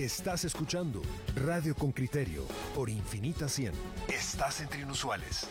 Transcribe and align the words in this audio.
Estás 0.00 0.46
escuchando 0.46 1.02
Radio 1.36 1.74
con 1.74 1.92
Criterio 1.92 2.46
por 2.74 2.88
Infinita 2.88 3.50
100. 3.50 3.74
Estás 4.08 4.62
entre 4.62 4.80
inusuales. 4.80 5.46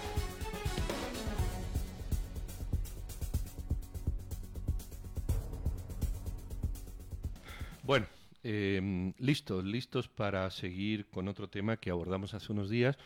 Bueno, 7.84 8.08
eh, 8.42 9.14
listos, 9.20 9.64
listos 9.64 10.08
para 10.08 10.50
seguir 10.50 11.06
con 11.12 11.28
otro 11.28 11.48
tema 11.48 11.78
que 11.78 11.92
abordamos 11.92 12.34
hace 12.34 12.52
unos 12.52 12.72
días 12.72 12.98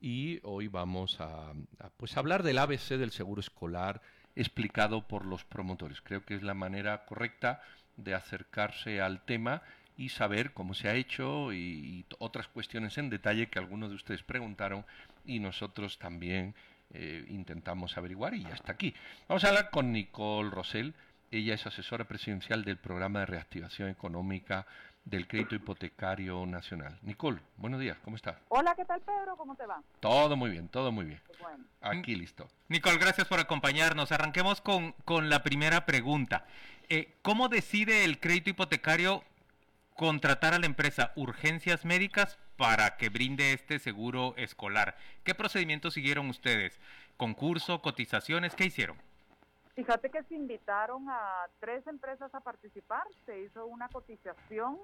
y 0.00 0.40
hoy 0.42 0.66
vamos 0.66 1.20
a, 1.20 1.50
a, 1.78 1.90
pues 1.96 2.16
hablar 2.16 2.42
del 2.42 2.58
ABC 2.58 2.96
del 2.98 3.12
seguro 3.12 3.40
escolar 3.40 4.02
explicado 4.34 5.06
por 5.06 5.24
los 5.24 5.44
promotores. 5.44 6.00
Creo 6.00 6.24
que 6.24 6.34
es 6.34 6.42
la 6.42 6.54
manera 6.54 7.04
correcta 7.04 7.62
de 7.96 8.14
acercarse 8.14 9.00
al 9.00 9.24
tema 9.24 9.62
y 9.98 10.08
saber 10.08 10.52
cómo 10.52 10.72
se 10.72 10.88
ha 10.88 10.94
hecho 10.94 11.52
y, 11.52 11.56
y 11.58 12.06
otras 12.18 12.48
cuestiones 12.48 12.96
en 12.96 13.10
detalle 13.10 13.48
que 13.50 13.58
algunos 13.58 13.90
de 13.90 13.96
ustedes 13.96 14.22
preguntaron 14.22 14.86
y 15.26 15.40
nosotros 15.40 15.98
también 15.98 16.54
eh, 16.94 17.26
intentamos 17.28 17.98
averiguar 17.98 18.32
y 18.32 18.44
ya 18.44 18.54
está 18.54 18.72
aquí. 18.72 18.94
Vamos 19.28 19.44
a 19.44 19.48
hablar 19.48 19.70
con 19.70 19.92
Nicole 19.92 20.50
Rosell. 20.50 20.94
Ella 21.30 21.54
es 21.54 21.66
asesora 21.66 22.04
presidencial 22.04 22.64
del 22.64 22.78
programa 22.78 23.20
de 23.20 23.26
reactivación 23.26 23.90
económica 23.90 24.66
del 25.04 25.26
crédito 25.26 25.54
hipotecario 25.54 26.46
nacional. 26.46 26.98
Nicole, 27.02 27.40
buenos 27.56 27.80
días, 27.80 27.98
¿cómo 28.04 28.16
estás? 28.16 28.36
Hola, 28.48 28.74
¿qué 28.74 28.84
tal 28.84 29.00
Pedro? 29.00 29.36
¿Cómo 29.36 29.54
te 29.54 29.66
va? 29.66 29.82
Todo 30.00 30.36
muy 30.36 30.50
bien, 30.50 30.68
todo 30.68 30.92
muy 30.92 31.06
bien. 31.06 31.20
Pues 31.26 31.38
bueno. 31.40 31.64
Aquí 31.80 32.14
listo. 32.14 32.48
Nicole, 32.68 32.98
gracias 32.98 33.26
por 33.26 33.40
acompañarnos. 33.40 34.12
Arranquemos 34.12 34.60
con, 34.60 34.92
con 35.04 35.28
la 35.28 35.42
primera 35.42 35.84
pregunta. 35.86 36.46
Eh, 36.88 37.16
¿Cómo 37.20 37.48
decide 37.48 38.04
el 38.04 38.20
crédito 38.20 38.50
hipotecario 38.50 39.24
contratar 39.98 40.54
a 40.54 40.60
la 40.60 40.66
empresa 40.66 41.10
Urgencias 41.16 41.84
Médicas 41.84 42.38
para 42.56 42.96
que 42.96 43.08
brinde 43.08 43.52
este 43.52 43.80
seguro 43.80 44.32
escolar? 44.36 44.96
¿Qué 45.24 45.34
procedimientos 45.34 45.94
siguieron 45.94 46.30
ustedes? 46.30 46.78
¿Concurso, 47.16 47.82
cotizaciones? 47.82 48.54
¿Qué 48.54 48.66
hicieron? 48.66 48.96
Fíjate 49.74 50.08
que 50.08 50.22
se 50.22 50.36
invitaron 50.36 51.08
a 51.10 51.46
tres 51.58 51.84
empresas 51.88 52.32
a 52.32 52.38
participar, 52.38 53.02
se 53.26 53.40
hizo 53.40 53.66
una 53.66 53.88
cotización, 53.88 54.78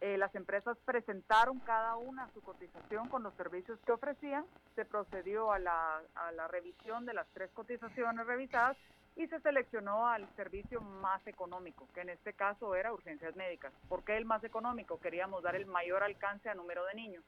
eh, 0.00 0.18
las 0.18 0.34
empresas 0.34 0.76
presentaron 0.84 1.60
cada 1.60 1.94
una 1.94 2.28
su 2.34 2.40
cotización 2.40 3.08
con 3.08 3.22
los 3.22 3.34
servicios 3.34 3.78
que 3.86 3.92
ofrecían, 3.92 4.44
se 4.74 4.84
procedió 4.84 5.52
a 5.52 5.60
la, 5.60 6.02
a 6.16 6.32
la 6.32 6.48
revisión 6.48 7.06
de 7.06 7.14
las 7.14 7.28
tres 7.32 7.50
cotizaciones 7.54 8.26
revisadas 8.26 8.76
y 9.18 9.26
se 9.26 9.40
seleccionó 9.40 10.06
al 10.06 10.26
servicio 10.36 10.80
más 10.80 11.26
económico, 11.26 11.88
que 11.92 12.02
en 12.02 12.10
este 12.10 12.32
caso 12.32 12.76
era 12.76 12.92
urgencias 12.92 13.34
médicas. 13.34 13.72
¿Por 13.88 14.04
qué 14.04 14.16
el 14.16 14.24
más 14.24 14.44
económico? 14.44 15.00
Queríamos 15.00 15.42
dar 15.42 15.56
el 15.56 15.66
mayor 15.66 16.04
alcance 16.04 16.48
a 16.48 16.54
número 16.54 16.84
de 16.86 16.94
niños. 16.94 17.24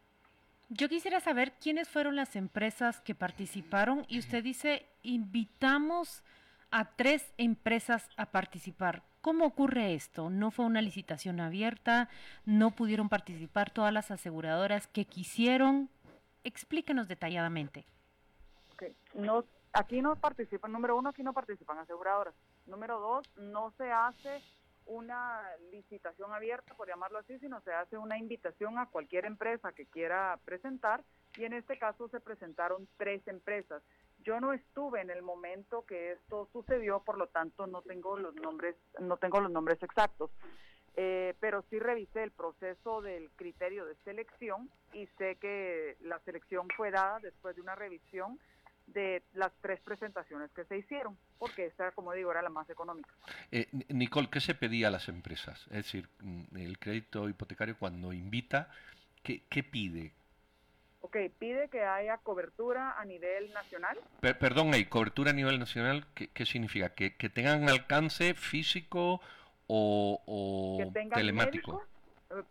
Yo 0.69 0.88
quisiera 0.88 1.19
saber 1.19 1.52
quiénes 1.60 1.88
fueron 1.88 2.14
las 2.14 2.36
empresas 2.36 3.00
que 3.00 3.16
participaron 3.16 4.06
y 4.08 4.20
usted 4.20 4.44
dice, 4.44 4.86
invitamos 5.02 6.22
a 6.70 6.84
tres 6.84 7.34
empresas 7.38 8.08
a 8.16 8.27
participar. 8.27 9.02
¿Cómo 9.20 9.44
ocurre 9.44 9.94
esto? 9.94 10.30
¿No 10.30 10.52
fue 10.52 10.66
una 10.66 10.80
licitación 10.80 11.41
abierta? 11.41 12.08
¿No 12.47 12.70
pudieron 12.70 13.08
participar 13.08 13.70
todas 13.70 13.92
las 13.92 14.12
aseguradoras 14.12 14.86
que 14.86 15.06
quisieron? 15.06 15.91
Explíquenos 16.44 17.08
detalladamente. 17.08 17.84
Okay. 18.75 18.94
No, 19.14 19.44
aquí 19.72 20.02
no 20.02 20.16
participan, 20.16 20.72
número 20.72 20.96
uno, 20.96 21.10
aquí 21.10 21.22
no 21.22 21.32
participan 21.32 21.78
aseguradoras. 21.78 22.34
Número 22.66 22.98
dos, 22.98 23.26
no 23.36 23.72
se 23.76 23.90
hace 23.90 24.42
una 24.86 25.42
licitación 25.70 26.32
abierta, 26.32 26.74
por 26.74 26.88
llamarlo 26.88 27.18
así, 27.18 27.38
sino 27.38 27.60
se 27.60 27.72
hace 27.72 27.96
una 27.96 28.18
invitación 28.18 28.78
a 28.78 28.86
cualquier 28.86 29.24
empresa 29.24 29.72
que 29.72 29.86
quiera 29.86 30.38
presentar 30.44 31.04
y 31.36 31.44
en 31.44 31.52
este 31.52 31.78
caso 31.78 32.08
se 32.08 32.20
presentaron 32.20 32.88
tres 32.97 33.26
empresas. 33.28 33.82
Yo 34.25 34.41
no 34.41 34.53
estuve 34.53 35.00
en 35.00 35.10
el 35.10 35.22
momento 35.22 35.84
que 35.87 36.12
esto 36.12 36.48
sucedió, 36.52 37.00
por 37.00 37.16
lo 37.16 37.28
tanto 37.28 37.66
no 37.66 37.82
tengo 37.82 38.19
los 38.19 38.34
nombres, 38.34 38.76
no 38.98 39.16
tengo 39.16 39.41
los 39.41 39.50
nombres 39.50 39.82
exactos. 39.82 40.31
Eh, 40.97 41.34
pero 41.38 41.62
sí 41.70 41.78
revisé 41.78 42.25
el 42.25 42.32
proceso 42.32 43.00
del 43.00 43.31
criterio 43.37 43.87
de 43.87 43.94
selección 44.04 44.69
y 44.92 45.06
sé 45.19 45.37
que 45.37 45.97
la 46.00 46.19
selección 46.20 46.66
fue 46.76 46.91
dada 46.91 47.20
después 47.20 47.54
de 47.54 47.62
una 47.62 47.76
revisión 47.76 48.41
de 48.92 49.22
las 49.34 49.52
tres 49.60 49.80
presentaciones 49.80 50.50
que 50.52 50.64
se 50.64 50.78
hicieron, 50.78 51.16
porque 51.38 51.66
esta, 51.66 51.92
como 51.92 52.12
digo, 52.12 52.30
era 52.30 52.42
la 52.42 52.48
más 52.48 52.68
económica. 52.70 53.10
Eh, 53.50 53.68
Nicole, 53.88 54.28
¿qué 54.30 54.40
se 54.40 54.54
pedía 54.54 54.88
a 54.88 54.90
las 54.90 55.08
empresas? 55.08 55.66
Es 55.66 55.84
decir, 55.84 56.08
mm, 56.20 56.56
el 56.56 56.78
crédito 56.78 57.28
hipotecario 57.28 57.76
cuando 57.78 58.12
invita, 58.12 58.70
¿qué, 59.22 59.42
qué 59.48 59.62
pide? 59.62 60.12
Ok, 61.02 61.16
pide 61.38 61.68
que 61.68 61.82
haya 61.82 62.18
cobertura 62.18 62.98
a 63.00 63.04
nivel 63.04 63.52
nacional. 63.52 63.98
Per 64.20 64.38
perdón, 64.38 64.74
¿hay 64.74 64.84
cobertura 64.84 65.30
a 65.30 65.34
nivel 65.34 65.58
nacional? 65.58 66.06
¿Qué, 66.14 66.28
qué 66.28 66.44
significa? 66.44 66.90
¿Que, 66.94 67.16
¿Que, 67.16 67.30
tengan 67.30 67.68
alcance 67.70 68.34
físico 68.34 69.20
o, 69.66 70.22
o 70.26 70.78
que 70.78 70.92
tengan 70.92 71.18
telemático? 71.18 71.72
Médico, 71.72 71.90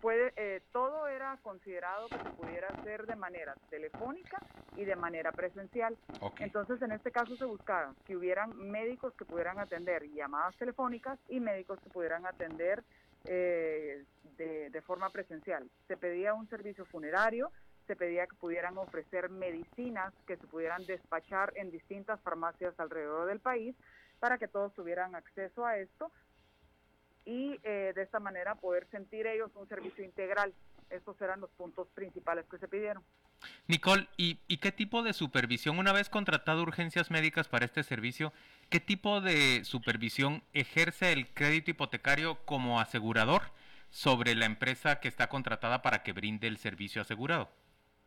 puede, 0.02 0.34
eh, 0.36 0.62
todo 0.72 1.08
era 1.08 1.38
considerado 1.42 2.08
que 2.10 2.18
se 2.18 2.30
pudiera 2.32 2.68
hacer 2.68 3.06
de 3.06 3.16
manera 3.16 3.56
telefónica 3.70 4.42
y 4.76 4.84
de 4.84 4.96
manera 4.96 5.32
presencial. 5.32 5.98
Okay. 6.20 6.46
Entonces, 6.46 6.82
en 6.82 6.92
este 6.92 7.12
caso 7.12 7.36
se 7.36 7.46
buscaba 7.46 7.94
que 8.06 8.16
hubieran 8.16 8.56
médicos 8.58 9.14
que 9.16 9.26
pudieran 9.26 9.60
atender 9.60 10.04
llamadas 10.10 10.56
telefónicas 10.58 11.18
y 11.30 11.40
médicos 11.40 11.80
que 11.80 11.90
pudieran 11.90 12.26
atender 12.26 12.84
eh, 13.26 14.04
de, 14.38 14.70
de 14.70 14.82
forma 14.82 15.10
presencial. 15.10 15.70
Se 15.88 15.98
pedía 15.98 16.34
un 16.34 16.48
servicio 16.50 16.86
funerario, 16.86 17.52
se 17.88 17.96
pedía 17.96 18.28
que 18.28 18.36
pudieran 18.36 18.78
ofrecer 18.78 19.30
medicinas 19.30 20.14
que 20.28 20.38
se 20.38 20.48
pudieran 20.48 20.86
despachar 20.86 21.54
en 21.56 21.72
distintas 21.72 22.20
farmacias 22.22 22.80
alrededor 22.80 23.28
del 23.28 23.40
país 23.40 23.76
para 24.20 24.38
que 24.38 24.48
todos 24.48 24.74
tuvieran 24.74 25.16
acceso 25.16 25.66
a 25.66 25.78
esto 25.78 26.12
y 27.26 27.60
eh, 27.64 27.94
de 27.96 28.02
esta 28.02 28.20
manera 28.20 28.56
poder 28.56 28.88
sentir 28.92 29.28
ellos 29.28 29.52
un 29.56 29.68
servicio 29.68 30.04
integral. 30.04 30.54
Estos 30.90 31.22
eran 31.22 31.40
los 31.40 31.52
puntos 31.52 31.88
principales 31.90 32.46
que 32.50 32.58
se 32.58 32.68
pidieron. 32.68 33.04
Nicole, 33.68 34.08
¿y, 34.18 34.40
¿y, 34.48 34.58
qué 34.58 34.72
tipo 34.72 35.04
de 35.04 35.14
supervisión, 35.14 35.80
una 35.80 35.94
vez 35.94 36.10
contratado 36.10 36.62
urgencias 36.62 37.12
médicas 37.12 37.48
para 37.48 37.66
este 37.66 37.84
servicio, 37.84 38.34
qué 38.70 38.80
tipo 38.80 39.22
de 39.22 39.64
supervisión 39.64 40.44
ejerce 40.54 41.14
el 41.14 41.28
crédito 41.34 41.72
hipotecario 41.72 42.40
como 42.46 42.80
asegurador 42.82 43.44
sobre 43.90 44.36
la 44.36 44.46
empresa 44.46 45.00
que 45.00 45.08
está 45.08 45.30
contratada 45.30 45.82
para 45.82 46.04
que 46.04 46.14
brinde 46.14 46.48
el 46.48 46.58
servicio 46.58 47.02
asegurado? 47.02 47.50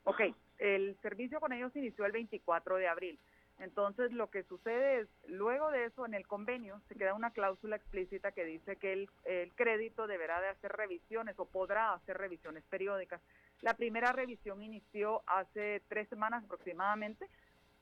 Ok, 0.04 0.20
el 0.58 0.96
servicio 1.00 1.40
con 1.40 1.52
ellos 1.52 1.74
inició 1.76 2.04
el 2.06 2.12
24 2.12 2.76
de 2.76 2.88
abril. 2.88 3.18
Entonces 3.62 4.10
lo 4.10 4.28
que 4.28 4.42
sucede 4.42 5.02
es, 5.02 5.08
luego 5.28 5.70
de 5.70 5.84
eso 5.84 6.04
en 6.04 6.14
el 6.14 6.26
convenio 6.26 6.80
se 6.88 6.96
queda 6.96 7.14
una 7.14 7.30
cláusula 7.30 7.76
explícita 7.76 8.32
que 8.32 8.44
dice 8.44 8.74
que 8.74 8.92
el, 8.92 9.08
crédito 9.54 10.08
deberá 10.08 10.40
de 10.40 10.48
hacer 10.48 10.72
revisiones 10.72 11.38
o 11.38 11.44
podrá 11.44 11.92
hacer 11.94 12.18
revisiones 12.18 12.64
periódicas. 12.64 13.20
La 13.60 13.74
primera 13.74 14.10
revisión 14.10 14.62
inició 14.62 15.22
hace 15.26 15.80
tres 15.88 16.08
semanas 16.08 16.42
aproximadamente. 16.42 17.28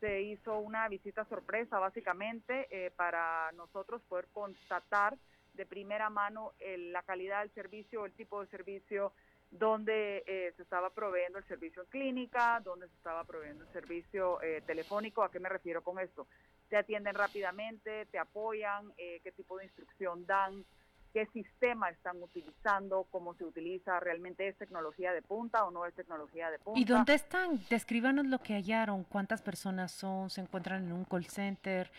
Se 0.01 0.21
hizo 0.21 0.59
una 0.59 0.87
visita 0.89 1.25
sorpresa 1.25 1.79
básicamente 1.79 2.69
eh, 2.71 2.91
para 2.91 3.51
nosotros 3.53 4.03
poder 4.03 4.27
constatar 4.35 5.17
de 5.55 5.65
primera 5.65 6.11
mano 6.11 6.53
el, 6.59 6.93
la 6.93 7.03
calidad 7.05 7.41
del 7.41 7.55
servicio, 7.55 8.05
el 8.05 8.13
tipo 8.13 8.43
de 8.43 8.49
servicio, 8.49 9.15
donde 9.51 10.23
eh, 10.27 10.53
se 10.57 10.63
estaba 10.63 10.91
proveyendo 10.91 11.39
el 11.39 11.45
servicio 11.45 11.83
en 11.83 11.89
clínica, 11.89 12.61
donde 12.65 12.89
se 12.89 12.95
estaba 12.95 13.25
proveyendo 13.25 13.65
el 13.65 13.73
servicio 13.73 14.41
eh, 14.43 14.63
telefónico. 14.67 15.23
¿A 15.23 15.31
qué 15.31 15.41
me 15.41 15.49
refiero 15.49 15.83
con 15.83 15.99
esto? 15.99 16.27
Te 16.69 16.77
atienden 16.77 17.15
rápidamente, 17.15 18.07
te 18.07 18.19
apoyan, 18.19 18.93
eh, 18.97 19.21
qué 19.25 19.33
tipo 19.33 19.59
de 19.59 19.65
instrucción 19.65 20.25
dan, 20.25 20.65
qué 21.13 21.27
sistema 21.27 21.91
están 21.91 22.23
utilizando, 22.23 23.09
cómo 23.11 23.35
se 23.35 23.45
utiliza, 23.45 23.99
realmente 23.99 24.47
es 24.47 24.57
tecnología 24.57 25.13
de 25.13 25.23
punta 25.23 25.65
o 25.65 25.73
no 25.73 25.85
es 25.85 25.95
tecnología 25.95 26.49
de 26.51 26.61
punta. 26.61 26.79
¿Y 26.79 26.85
dónde 26.85 27.15
están? 27.15 27.61
Descríbanos 27.69 28.27
lo 28.27 28.39
que 28.39 28.55
hallaron, 28.55 29.03
cuántas 29.03 29.43
personas 29.43 29.91
son, 29.91 30.31
se 30.31 30.43
encuentran 30.43 30.85
en 30.85 30.93
un 30.93 31.05
call 31.05 31.27
center, 31.27 31.91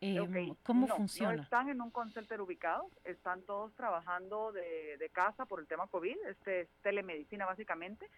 eh, 0.00 0.20
okay. 0.20 0.54
¿Cómo 0.62 0.86
no, 0.86 0.96
funciona? 0.96 1.34
No 1.34 1.42
están 1.42 1.68
en 1.68 1.80
un 1.80 1.90
call 1.90 2.12
center 2.12 2.40
ubicado, 2.40 2.88
están 3.04 3.42
todos 3.42 3.74
trabajando 3.74 4.52
de, 4.52 4.96
de, 4.96 5.08
casa 5.10 5.44
por 5.44 5.60
el 5.60 5.66
tema 5.66 5.88
COVID, 5.88 6.16
este 6.28 6.60
es 6.62 6.68
telemedicina 6.82 7.46
básicamente, 7.46 8.08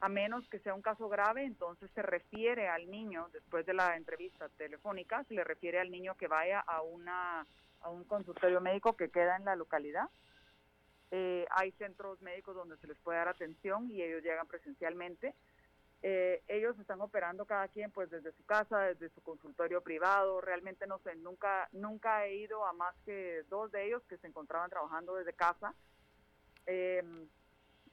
a 0.00 0.08
menos 0.08 0.48
que 0.48 0.58
sea 0.58 0.74
un 0.74 0.82
caso 0.82 1.08
grave, 1.08 1.44
entonces 1.44 1.90
se 1.94 2.02
refiere 2.02 2.68
al 2.68 2.90
niño, 2.90 3.28
después 3.32 3.66
de 3.66 3.74
la 3.74 3.96
entrevista 3.96 4.48
telefónica, 4.50 5.24
se 5.24 5.34
le 5.34 5.44
refiere 5.44 5.78
al 5.78 5.90
niño 5.90 6.14
que 6.14 6.26
vaya 6.26 6.60
a, 6.60 6.82
una, 6.82 7.46
a 7.80 7.90
un 7.90 8.04
consultorio 8.04 8.60
médico 8.60 8.96
que 8.96 9.10
queda 9.10 9.36
en 9.36 9.44
la 9.44 9.56
localidad. 9.56 10.08
Eh, 11.10 11.44
hay 11.50 11.72
centros 11.72 12.22
médicos 12.22 12.54
donde 12.54 12.76
se 12.76 12.86
les 12.86 12.96
puede 12.98 13.18
dar 13.18 13.28
atención 13.28 13.90
y 13.90 14.00
ellos 14.00 14.22
llegan 14.22 14.46
presencialmente. 14.46 15.34
Eh, 16.02 16.42
ellos 16.48 16.78
están 16.78 17.00
operando 17.02 17.44
cada 17.44 17.68
quien 17.68 17.90
pues 17.90 18.08
desde 18.10 18.32
su 18.32 18.44
casa, 18.46 18.80
desde 18.80 19.10
su 19.10 19.20
consultorio 19.22 19.82
privado, 19.82 20.40
realmente 20.40 20.86
no 20.86 20.98
sé, 21.00 21.14
nunca, 21.16 21.68
nunca 21.72 22.24
he 22.24 22.36
ido 22.36 22.64
a 22.64 22.72
más 22.72 22.94
que 23.04 23.44
dos 23.50 23.70
de 23.70 23.86
ellos 23.86 24.02
que 24.08 24.16
se 24.16 24.26
encontraban 24.26 24.70
trabajando 24.70 25.14
desde 25.14 25.34
casa. 25.34 25.74
Eh, 26.66 27.02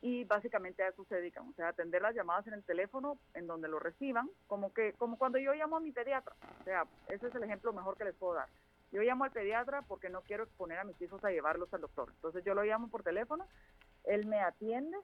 y 0.01 0.23
básicamente 0.25 0.83
a 0.83 0.89
eso 0.89 1.03
se 1.05 1.15
dedican, 1.15 1.49
o 1.49 1.53
sea, 1.53 1.69
atender 1.69 2.01
las 2.01 2.13
llamadas 2.13 2.45
en 2.47 2.53
el 2.53 2.63
teléfono 2.63 3.17
en 3.33 3.47
donde 3.47 3.67
lo 3.67 3.79
reciban, 3.79 4.29
como 4.45 4.71
que 4.71 4.93
como 4.93 5.17
cuando 5.17 5.39
yo 5.39 5.53
llamo 5.53 5.77
a 5.77 5.79
mi 5.79 5.91
pediatra, 5.91 6.35
o 6.61 6.63
sea, 6.63 6.85
ese 7.07 7.27
es 7.27 7.35
el 7.35 7.43
ejemplo 7.43 7.73
mejor 7.73 7.97
que 7.97 8.05
les 8.05 8.15
puedo 8.15 8.35
dar. 8.35 8.47
Yo 8.91 9.01
llamo 9.01 9.23
al 9.23 9.31
pediatra 9.31 9.81
porque 9.81 10.09
no 10.09 10.21
quiero 10.21 10.43
exponer 10.43 10.77
a 10.77 10.83
mis 10.83 11.01
hijos 11.01 11.23
a 11.25 11.31
llevarlos 11.31 11.73
al 11.73 11.81
doctor, 11.81 12.09
entonces 12.13 12.43
yo 12.45 12.53
lo 12.53 12.63
llamo 12.63 12.89
por 12.89 13.01
teléfono, 13.01 13.47
él 14.03 14.27
me 14.27 14.39
atiende 14.39 14.97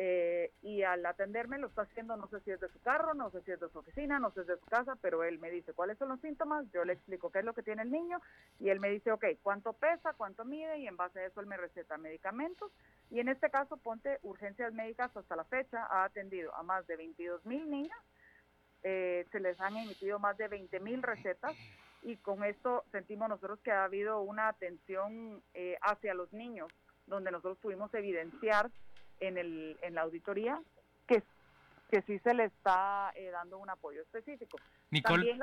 eh, 0.00 0.52
y 0.62 0.84
al 0.84 1.04
atenderme 1.04 1.58
lo 1.58 1.66
está 1.66 1.82
haciendo, 1.82 2.16
no 2.16 2.28
sé 2.28 2.38
si 2.40 2.52
es 2.52 2.60
de 2.60 2.68
su 2.68 2.80
carro, 2.82 3.14
no 3.14 3.30
sé 3.30 3.42
si 3.42 3.50
es 3.50 3.58
de 3.58 3.68
su 3.68 3.80
oficina, 3.80 4.20
no 4.20 4.30
sé 4.30 4.36
si 4.36 4.40
es 4.42 4.46
de 4.46 4.58
su 4.58 4.66
casa, 4.66 4.96
pero 5.02 5.24
él 5.24 5.40
me 5.40 5.50
dice 5.50 5.72
cuáles 5.72 5.98
son 5.98 6.10
los 6.10 6.20
síntomas, 6.20 6.70
yo 6.72 6.84
le 6.84 6.92
explico 6.92 7.32
qué 7.32 7.40
es 7.40 7.44
lo 7.44 7.52
que 7.52 7.64
tiene 7.64 7.82
el 7.82 7.90
niño 7.90 8.20
y 8.60 8.68
él 8.68 8.78
me 8.78 8.90
dice, 8.90 9.10
ok, 9.10 9.24
cuánto 9.42 9.72
pesa, 9.72 10.12
cuánto 10.12 10.44
mide 10.44 10.78
y 10.78 10.86
en 10.86 10.96
base 10.96 11.18
a 11.18 11.26
eso 11.26 11.40
él 11.40 11.46
me 11.46 11.56
receta 11.56 11.98
medicamentos. 11.98 12.70
Y 13.10 13.18
en 13.18 13.28
este 13.28 13.50
caso 13.50 13.76
Ponte 13.76 14.20
Urgencias 14.22 14.72
Médicas 14.72 15.16
hasta 15.16 15.34
la 15.34 15.44
fecha 15.44 15.84
ha 15.90 16.04
atendido 16.04 16.54
a 16.54 16.62
más 16.62 16.86
de 16.86 16.96
22 16.96 17.44
mil 17.44 17.68
niñas, 17.68 17.98
eh, 18.84 19.26
se 19.32 19.40
les 19.40 19.60
han 19.60 19.76
emitido 19.76 20.20
más 20.20 20.36
de 20.38 20.46
20 20.46 20.78
mil 20.78 21.02
recetas 21.02 21.56
y 22.02 22.18
con 22.18 22.44
esto 22.44 22.84
sentimos 22.92 23.28
nosotros 23.28 23.58
que 23.64 23.72
ha 23.72 23.82
habido 23.82 24.20
una 24.20 24.46
atención 24.46 25.42
eh, 25.54 25.76
hacia 25.82 26.14
los 26.14 26.32
niños 26.32 26.68
donde 27.08 27.32
nosotros 27.32 27.58
pudimos 27.58 27.92
evidenciar 27.94 28.70
en, 29.20 29.38
el, 29.38 29.78
en 29.82 29.94
la 29.94 30.02
auditoría 30.02 30.60
que, 31.06 31.22
que 31.90 32.02
sí 32.02 32.18
se 32.20 32.34
le 32.34 32.44
está 32.44 33.12
eh, 33.14 33.30
dando 33.30 33.58
un 33.58 33.70
apoyo 33.70 34.02
específico. 34.02 34.58
Nicole, 34.90 35.38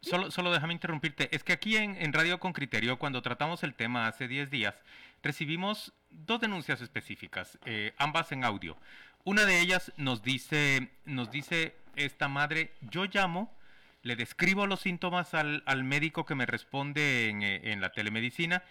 solo, 0.00 0.30
solo 0.30 0.52
déjame 0.52 0.72
interrumpirte. 0.72 1.34
Es 1.34 1.44
que 1.44 1.52
aquí 1.52 1.76
en, 1.76 1.96
en, 1.96 2.12
Radio 2.12 2.38
con 2.38 2.52
Criterio, 2.52 2.98
cuando 2.98 3.22
tratamos 3.22 3.62
el 3.62 3.74
tema 3.74 4.06
hace 4.06 4.28
10 4.28 4.50
días, 4.50 4.74
recibimos 5.22 5.92
dos 6.10 6.40
denuncias 6.40 6.80
específicas, 6.80 7.58
eh, 7.64 7.94
ambas 7.98 8.32
en 8.32 8.44
audio. 8.44 8.76
Una 9.24 9.44
de 9.44 9.60
ellas 9.60 9.92
nos 9.96 10.22
dice, 10.22 10.90
nos 11.04 11.30
dice 11.30 11.76
esta 11.96 12.28
madre, 12.28 12.72
yo 12.80 13.04
llamo, 13.04 13.54
le 14.02 14.16
describo 14.16 14.66
los 14.66 14.80
síntomas 14.80 15.34
al, 15.34 15.62
al 15.66 15.84
médico 15.84 16.24
que 16.24 16.34
me 16.34 16.46
responde 16.46 17.28
en, 17.28 17.42
eh, 17.42 17.72
en 17.72 17.80
la 17.80 17.92
telemedicina 17.92 18.62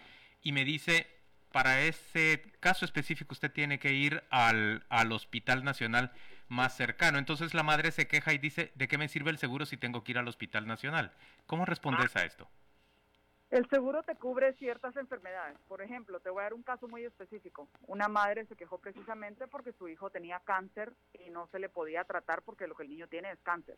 y 0.41 0.51
me 0.51 0.65
dice, 0.65 1.18
para 1.51 1.81
ese 1.81 2.43
caso 2.59 2.85
específico 2.85 3.33
usted 3.33 3.51
tiene 3.51 3.79
que 3.79 3.93
ir 3.93 4.23
al, 4.29 4.85
al, 4.89 5.11
hospital 5.11 5.63
nacional 5.63 6.11
más 6.47 6.75
cercano. 6.75 7.17
Entonces 7.17 7.53
la 7.53 7.63
madre 7.63 7.91
se 7.91 8.07
queja 8.07 8.33
y 8.33 8.37
dice, 8.37 8.71
¿de 8.75 8.87
qué 8.87 8.97
me 8.97 9.07
sirve 9.07 9.31
el 9.31 9.37
seguro 9.37 9.65
si 9.65 9.77
tengo 9.77 10.03
que 10.03 10.11
ir 10.11 10.17
al 10.17 10.27
hospital 10.27 10.67
nacional? 10.67 11.11
¿Cómo 11.45 11.65
respondes 11.65 12.15
ah. 12.15 12.19
a 12.19 12.25
esto? 12.25 12.47
El 13.49 13.67
seguro 13.67 14.03
te 14.03 14.15
cubre 14.15 14.53
ciertas 14.53 14.95
enfermedades. 14.95 15.57
Por 15.67 15.81
ejemplo, 15.81 16.19
te 16.19 16.29
voy 16.29 16.41
a 16.41 16.43
dar 16.43 16.53
un 16.53 16.61
caso 16.61 16.87
muy 16.87 17.03
específico. 17.03 17.67
Una 17.87 18.07
madre 18.07 18.45
se 18.45 18.55
quejó 18.55 18.77
precisamente 18.77 19.47
porque 19.47 19.73
su 19.73 19.87
hijo 19.87 20.11
tenía 20.11 20.39
cáncer 20.41 20.93
y 21.13 21.31
no 21.31 21.47
se 21.47 21.57
le 21.57 21.67
podía 21.67 22.03
tratar 22.03 22.43
porque 22.43 22.67
lo 22.67 22.75
que 22.75 22.83
el 22.83 22.89
niño 22.89 23.07
tiene 23.07 23.31
es 23.31 23.39
cáncer. 23.41 23.77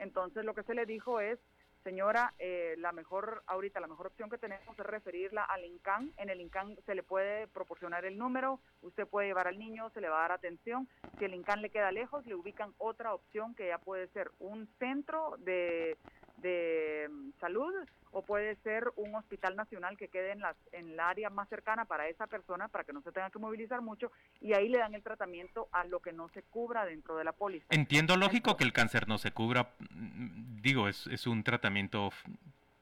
Entonces 0.00 0.44
lo 0.44 0.54
que 0.54 0.64
se 0.64 0.74
le 0.74 0.86
dijo 0.86 1.20
es, 1.20 1.38
señora, 1.82 2.34
eh, 2.38 2.74
la 2.78 2.92
mejor, 2.92 3.42
ahorita 3.46 3.80
la 3.80 3.86
mejor 3.86 4.08
opción 4.08 4.30
que 4.30 4.38
tenemos 4.38 4.78
es 4.78 4.86
referirla 4.86 5.42
al 5.44 5.64
INCAN. 5.64 6.12
En 6.16 6.30
el 6.30 6.40
INCAN 6.40 6.76
se 6.86 6.94
le 6.94 7.02
puede 7.02 7.48
proporcionar 7.48 8.04
el 8.04 8.18
número, 8.18 8.60
usted 8.82 9.06
puede 9.06 9.28
llevar 9.28 9.48
al 9.48 9.58
niño, 9.58 9.90
se 9.90 10.00
le 10.00 10.08
va 10.08 10.18
a 10.18 10.22
dar 10.22 10.32
atención. 10.32 10.88
Si 11.18 11.24
el 11.24 11.34
INCAN 11.34 11.62
le 11.62 11.70
queda 11.70 11.92
lejos, 11.92 12.26
le 12.26 12.34
ubican 12.34 12.74
otra 12.78 13.14
opción 13.14 13.54
que 13.54 13.68
ya 13.68 13.78
puede 13.78 14.08
ser 14.08 14.30
un 14.38 14.68
centro 14.78 15.36
de, 15.38 15.96
de 16.42 17.08
mm, 17.10 17.30
salud 17.40 17.72
o 18.12 18.22
puede 18.22 18.56
ser 18.56 18.92
un 18.96 19.14
hospital 19.14 19.56
nacional 19.56 19.96
que 19.96 20.08
quede 20.08 20.32
en, 20.32 20.40
las, 20.40 20.56
en 20.72 20.90
el 20.90 21.00
área 21.00 21.30
más 21.30 21.48
cercana 21.48 21.86
para 21.86 22.08
esa 22.08 22.26
persona 22.26 22.68
para 22.68 22.84
que 22.84 22.92
no 22.92 23.00
se 23.00 23.10
tenga 23.10 23.30
que 23.30 23.38
movilizar 23.38 23.80
mucho 23.80 24.12
y 24.40 24.52
ahí 24.52 24.68
le 24.68 24.78
dan 24.78 24.94
el 24.94 25.02
tratamiento 25.02 25.68
a 25.72 25.84
lo 25.84 26.00
que 26.00 26.12
no 26.12 26.28
se 26.28 26.42
cubra 26.42 26.84
dentro 26.84 27.16
de 27.16 27.24
la 27.24 27.32
póliza. 27.32 27.66
Entiendo 27.70 28.16
lógico 28.16 28.56
que 28.56 28.64
el 28.64 28.72
cáncer 28.72 29.08
no 29.08 29.16
se 29.16 29.32
cubra, 29.32 29.72
mm, 29.90 30.60
digo, 30.60 30.88
es, 30.88 31.06
es 31.06 31.26
un 31.26 31.42
tratamiento 31.42 32.10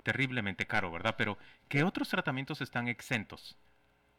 terriblemente 0.03 0.67
caro, 0.67 0.91
¿verdad? 0.91 1.15
Pero 1.17 1.39
¿qué 1.69 1.85
otros 1.85 2.09
tratamientos 2.09 2.61
están 2.61 2.89
exentos? 2.89 3.57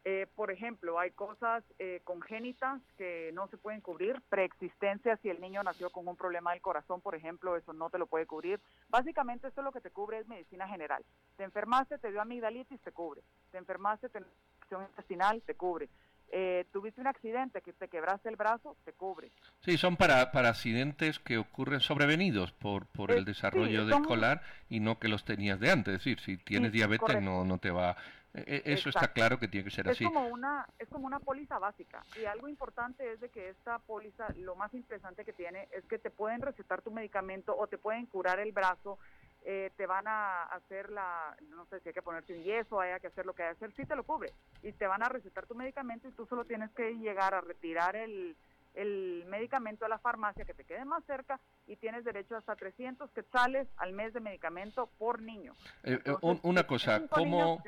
Eh, 0.03 0.25
por 0.35 0.49
ejemplo, 0.49 0.97
hay 0.99 1.11
cosas 1.11 1.63
eh, 1.77 2.01
congénitas 2.03 2.81
que 2.97 3.29
no 3.33 3.47
se 3.49 3.57
pueden 3.57 3.81
cubrir, 3.81 4.19
preexistencia, 4.29 5.15
si 5.17 5.29
el 5.29 5.39
niño 5.39 5.61
nació 5.61 5.91
con 5.91 6.07
un 6.07 6.15
problema 6.15 6.51
del 6.51 6.61
corazón, 6.61 7.01
por 7.01 7.13
ejemplo, 7.13 7.55
eso 7.55 7.71
no 7.73 7.91
te 7.91 7.99
lo 7.99 8.07
puede 8.07 8.25
cubrir. 8.25 8.59
Básicamente 8.89 9.47
esto 9.47 9.61
lo 9.61 9.71
que 9.71 9.81
te 9.81 9.91
cubre 9.91 10.17
es 10.17 10.27
medicina 10.27 10.67
general. 10.67 11.03
Te 11.37 11.43
enfermaste, 11.43 11.99
te 11.99 12.09
dio 12.09 12.19
amigdalitis, 12.19 12.81
te 12.81 12.91
cubre. 12.91 13.21
Te 13.51 13.59
enfermaste, 13.59 14.09
te 14.09 14.19
infección 14.19 14.83
intestinal, 14.89 15.41
te 15.45 15.53
cubre. 15.55 15.87
Eh, 16.33 16.65
tuviste 16.71 17.01
un 17.01 17.07
accidente 17.07 17.61
que 17.61 17.73
te 17.73 17.89
quebraste 17.89 18.29
el 18.29 18.37
brazo, 18.37 18.77
te 18.85 18.93
cubre. 18.93 19.29
Sí, 19.65 19.77
son 19.77 19.97
para, 19.97 20.31
para 20.31 20.49
accidentes 20.49 21.19
que 21.19 21.37
ocurren 21.37 21.81
sobrevenidos 21.81 22.53
por, 22.53 22.85
por 22.85 23.11
el 23.11 23.25
desarrollo 23.25 23.83
sí, 23.83 23.89
de 23.89 23.95
escolar 23.97 24.41
y 24.69 24.79
no 24.79 24.97
que 24.97 25.09
los 25.09 25.25
tenías 25.25 25.59
de 25.59 25.71
antes. 25.71 25.93
Es 25.93 25.99
decir, 25.99 26.21
si 26.21 26.37
tienes 26.37 26.71
sí, 26.71 26.77
diabetes 26.77 27.21
no, 27.21 27.43
no 27.43 27.57
te 27.57 27.69
va 27.69 27.97
eso 28.33 28.89
Exacto. 28.89 28.89
está 28.89 29.13
claro 29.13 29.39
que 29.39 29.47
tiene 29.47 29.65
que 29.65 29.71
ser 29.71 29.87
es 29.87 29.93
así. 29.93 30.05
Como 30.05 30.27
una, 30.27 30.65
es 30.79 30.87
como 30.89 31.05
una 31.05 31.19
póliza 31.19 31.59
básica. 31.59 32.03
Y 32.19 32.25
algo 32.25 32.47
importante 32.47 33.11
es 33.11 33.19
de 33.19 33.29
que 33.29 33.49
esta 33.49 33.79
póliza, 33.79 34.27
lo 34.37 34.55
más 34.55 34.73
interesante 34.73 35.25
que 35.25 35.33
tiene 35.33 35.67
es 35.71 35.85
que 35.85 35.99
te 35.99 36.09
pueden 36.09 36.41
recetar 36.41 36.81
tu 36.81 36.91
medicamento 36.91 37.55
o 37.57 37.67
te 37.67 37.77
pueden 37.77 38.05
curar 38.05 38.39
el 38.39 38.51
brazo, 38.51 38.99
eh, 39.43 39.71
te 39.75 39.85
van 39.85 40.07
a 40.07 40.43
hacer 40.43 40.91
la, 40.91 41.35
no 41.49 41.65
sé 41.65 41.79
si 41.81 41.89
hay 41.89 41.93
que 41.93 42.01
ponerte 42.01 42.33
un 42.33 42.43
yeso, 42.43 42.79
hay 42.79 42.99
que 42.99 43.07
hacer 43.07 43.25
lo 43.25 43.33
que 43.33 43.43
hay 43.43 43.49
que 43.49 43.65
hacer, 43.65 43.75
sí 43.75 43.85
te 43.85 43.95
lo 43.95 44.03
cubre. 44.03 44.31
Y 44.63 44.71
te 44.71 44.87
van 44.87 45.03
a 45.03 45.09
recetar 45.09 45.45
tu 45.45 45.55
medicamento 45.55 46.07
y 46.07 46.11
tú 46.11 46.25
solo 46.25 46.45
tienes 46.45 46.71
que 46.71 46.93
llegar 46.97 47.33
a 47.33 47.41
retirar 47.41 47.95
el, 47.95 48.37
el 48.73 49.25
medicamento 49.27 49.85
a 49.85 49.89
la 49.89 49.99
farmacia 49.99 50.45
que 50.45 50.53
te 50.53 50.63
quede 50.63 50.85
más 50.85 51.03
cerca 51.05 51.39
y 51.67 51.75
tienes 51.75 52.03
derecho 52.03 52.35
hasta 52.35 52.55
300 52.55 53.11
quetzales 53.11 53.67
al 53.77 53.93
mes 53.93 54.13
de 54.13 54.19
medicamento 54.19 54.89
por 54.97 55.21
niño. 55.21 55.55
Eh, 55.83 55.93
eh 55.93 56.01
Entonces, 56.05 56.39
una 56.43 56.65
cosa, 56.65 57.07
¿cómo, 57.09 57.61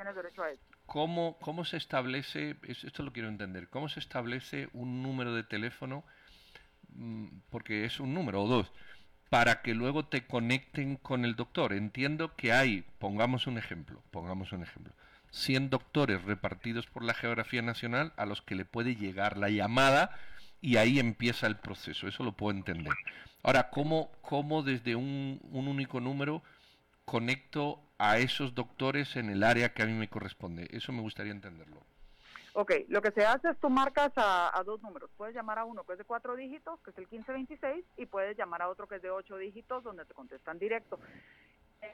¿cómo, 0.86 1.38
¿cómo 1.42 1.66
se 1.66 1.78
establece, 1.78 2.56
esto 2.68 3.04
lo 3.04 3.12
quiero 3.12 3.30
entender, 3.30 3.70
cómo 3.70 3.90
se 3.90 4.00
establece 4.00 4.70
un 4.74 5.04
número 5.04 5.34
de 5.34 5.44
teléfono, 5.44 6.04
mm, 6.90 7.28
porque 7.50 7.86
es 7.86 8.00
un 8.00 8.14
número 8.14 8.44
o 8.44 8.48
dos, 8.48 8.72
para 9.30 9.62
que 9.62 9.74
luego 9.74 10.06
te 10.06 10.26
conecten 10.26 10.96
con 10.96 11.26
el 11.26 11.36
doctor? 11.36 11.74
Entiendo 11.74 12.36
que 12.36 12.54
hay, 12.54 12.84
pongamos 13.00 13.48
un 13.48 13.58
ejemplo, 13.58 14.02
pongamos 14.12 14.52
un 14.54 14.64
ejemplo. 14.64 14.94
100 15.32 15.72
doctores 15.72 16.24
repartidos 16.24 16.86
por 16.86 17.04
la 17.04 17.16
geografía 17.16 17.64
nacional 17.64 18.14
a 18.18 18.28
los 18.28 18.44
que 18.44 18.54
le 18.54 18.66
puede 18.66 18.96
llegar 18.96 19.38
la 19.38 19.50
llamada 19.50 20.16
y 20.64 20.78
ahí 20.78 20.98
empieza 20.98 21.46
el 21.46 21.58
proceso, 21.58 22.08
eso 22.08 22.24
lo 22.24 22.32
puedo 22.32 22.58
entender. 22.58 22.94
Ahora, 23.44 23.70
¿cómo, 23.70 24.14
cómo 24.22 24.64
desde 24.64 24.96
un, 24.96 25.38
un, 25.52 25.68
único 25.68 26.00
número 26.00 26.42
conecto 27.04 27.82
a 27.98 28.18
esos 28.18 28.56
doctores 28.56 29.18
en 29.18 29.30
el 29.30 29.44
área 29.44 29.74
que 29.74 29.84
a 29.84 29.86
mí 29.86 29.92
me 29.92 30.08
corresponde? 30.08 30.70
Eso 30.72 30.94
me 30.94 31.02
gustaría 31.02 31.34
entenderlo. 31.34 31.82
Ok, 32.54 32.72
lo 32.88 33.02
que 33.02 33.12
se 33.12 33.26
hace 33.26 33.50
es 33.50 33.60
tú 33.60 33.70
marcas 33.70 34.14
a, 34.16 34.58
a, 34.58 34.64
dos 34.64 34.82
números. 34.82 35.10
Puedes 35.18 35.36
llamar 35.36 35.60
a 35.60 35.66
uno 35.66 35.84
que 35.84 35.94
es 35.94 35.98
de 35.98 36.06
cuatro 36.06 36.38
dígitos, 36.38 36.80
que 36.80 36.92
es 36.92 36.98
el 36.98 37.08
1526, 37.12 37.84
y 37.98 38.06
puedes 38.06 38.38
llamar 38.38 38.62
a 38.62 38.70
otro 38.70 38.88
que 38.88 38.96
es 38.96 39.02
de 39.02 39.12
ocho 39.12 39.36
dígitos, 39.36 39.84
donde 39.84 40.06
te 40.06 40.14
contestan 40.14 40.60
directo. 40.60 40.98
El 41.82 41.92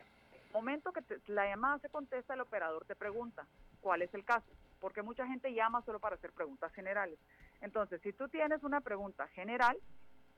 momento 0.53 0.93
que 0.93 1.01
la 1.25 1.47
llamada 1.49 1.79
se 1.79 1.89
contesta, 1.89 2.35
el 2.35 2.41
operador 2.41 2.85
te 2.85 2.95
pregunta 2.95 3.47
cuál 3.81 4.03
es 4.03 4.13
el 4.13 4.23
caso, 4.23 4.45
porque 4.79 5.01
mucha 5.01 5.25
gente 5.25 5.55
llama 5.55 5.81
solo 5.81 5.99
para 5.99 6.17
hacer 6.17 6.31
preguntas 6.33 6.71
generales. 6.73 7.17
Entonces, 7.61 8.01
si 8.01 8.13
tú 8.13 8.27
tienes 8.29 8.63
una 8.63 8.81
pregunta 8.81 9.27
general, 9.29 9.77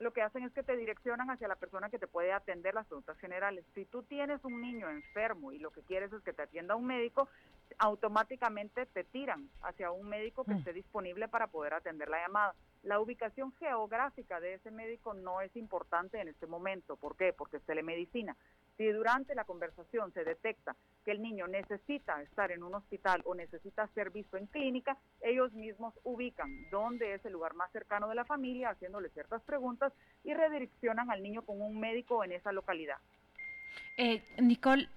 lo 0.01 0.11
que 0.11 0.21
hacen 0.21 0.43
es 0.43 0.51
que 0.51 0.63
te 0.63 0.75
direccionan 0.75 1.29
hacia 1.29 1.47
la 1.47 1.55
persona 1.55 1.89
que 1.89 1.99
te 1.99 2.07
puede 2.07 2.33
atender 2.33 2.73
las 2.73 2.87
preguntas 2.87 3.17
generales. 3.19 3.63
Si 3.75 3.85
tú 3.85 4.03
tienes 4.03 4.43
un 4.43 4.59
niño 4.59 4.89
enfermo 4.89 5.51
y 5.51 5.59
lo 5.59 5.69
que 5.69 5.81
quieres 5.81 6.11
es 6.11 6.23
que 6.23 6.33
te 6.33 6.41
atienda 6.41 6.75
un 6.75 6.87
médico, 6.87 7.29
automáticamente 7.77 8.85
te 8.87 9.03
tiran 9.03 9.47
hacia 9.61 9.91
un 9.91 10.09
médico 10.09 10.43
que 10.43 10.53
esté 10.53 10.73
disponible 10.73 11.27
para 11.27 11.47
poder 11.47 11.75
atender 11.75 12.09
la 12.09 12.21
llamada. 12.21 12.55
La 12.83 12.99
ubicación 12.99 13.53
geográfica 13.59 14.39
de 14.39 14.55
ese 14.55 14.71
médico 14.71 15.13
no 15.13 15.39
es 15.41 15.55
importante 15.55 16.19
en 16.19 16.27
este 16.27 16.47
momento. 16.47 16.95
¿Por 16.95 17.15
qué? 17.15 17.31
Porque 17.31 17.57
es 17.57 17.63
telemedicina. 17.63 18.35
Si 18.81 18.87
durante 18.87 19.35
la 19.35 19.43
conversación 19.43 20.11
se 20.11 20.23
detecta 20.23 20.75
que 21.05 21.11
el 21.11 21.21
niño 21.21 21.45
necesita 21.45 22.19
estar 22.23 22.51
en 22.51 22.63
un 22.63 22.73
hospital 22.73 23.21
o 23.25 23.35
necesita 23.35 23.87
ser 23.93 24.09
visto 24.09 24.37
en 24.37 24.47
clínica, 24.47 24.97
ellos 25.21 25.53
mismos 25.53 25.93
ubican 26.03 26.49
dónde 26.71 27.13
es 27.13 27.23
el 27.23 27.33
lugar 27.33 27.53
más 27.53 27.71
cercano 27.71 28.07
de 28.07 28.15
la 28.15 28.25
familia, 28.25 28.71
haciéndole 28.71 29.09
ciertas 29.09 29.43
preguntas 29.43 29.93
y 30.23 30.33
redireccionan 30.33 31.11
al 31.11 31.21
niño 31.21 31.43
con 31.43 31.61
un 31.61 31.79
médico 31.79 32.23
en 32.23 32.31
esa 32.31 32.51
localidad. 32.51 32.97
Eh, 33.97 34.23
Nicole, 34.39 34.89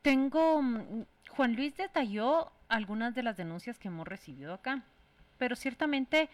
tengo, 0.00 0.62
mm, 0.62 1.04
Juan 1.28 1.54
Luis 1.54 1.76
detalló 1.76 2.50
algunas 2.70 3.14
de 3.14 3.24
las 3.24 3.36
denuncias 3.36 3.78
que 3.78 3.88
hemos 3.88 4.08
recibido 4.08 4.54
acá, 4.54 4.84
pero 5.36 5.54
ciertamente 5.54 6.30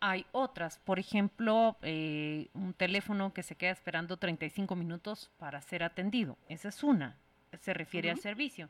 hay 0.00 0.26
otras. 0.32 0.78
Por 0.78 0.98
ejemplo, 0.98 1.76
eh, 1.82 2.48
un 2.54 2.72
teléfono 2.74 3.32
que 3.32 3.42
se 3.42 3.54
queda 3.54 3.70
esperando 3.70 4.16
35 4.16 4.74
minutos 4.74 5.30
para 5.38 5.60
ser 5.62 5.82
atendido. 5.82 6.36
Esa 6.48 6.68
es 6.68 6.82
una. 6.82 7.16
Se 7.60 7.74
refiere 7.74 8.08
uh 8.08 8.12
-huh. 8.12 8.16
al 8.16 8.20
servicio. 8.20 8.68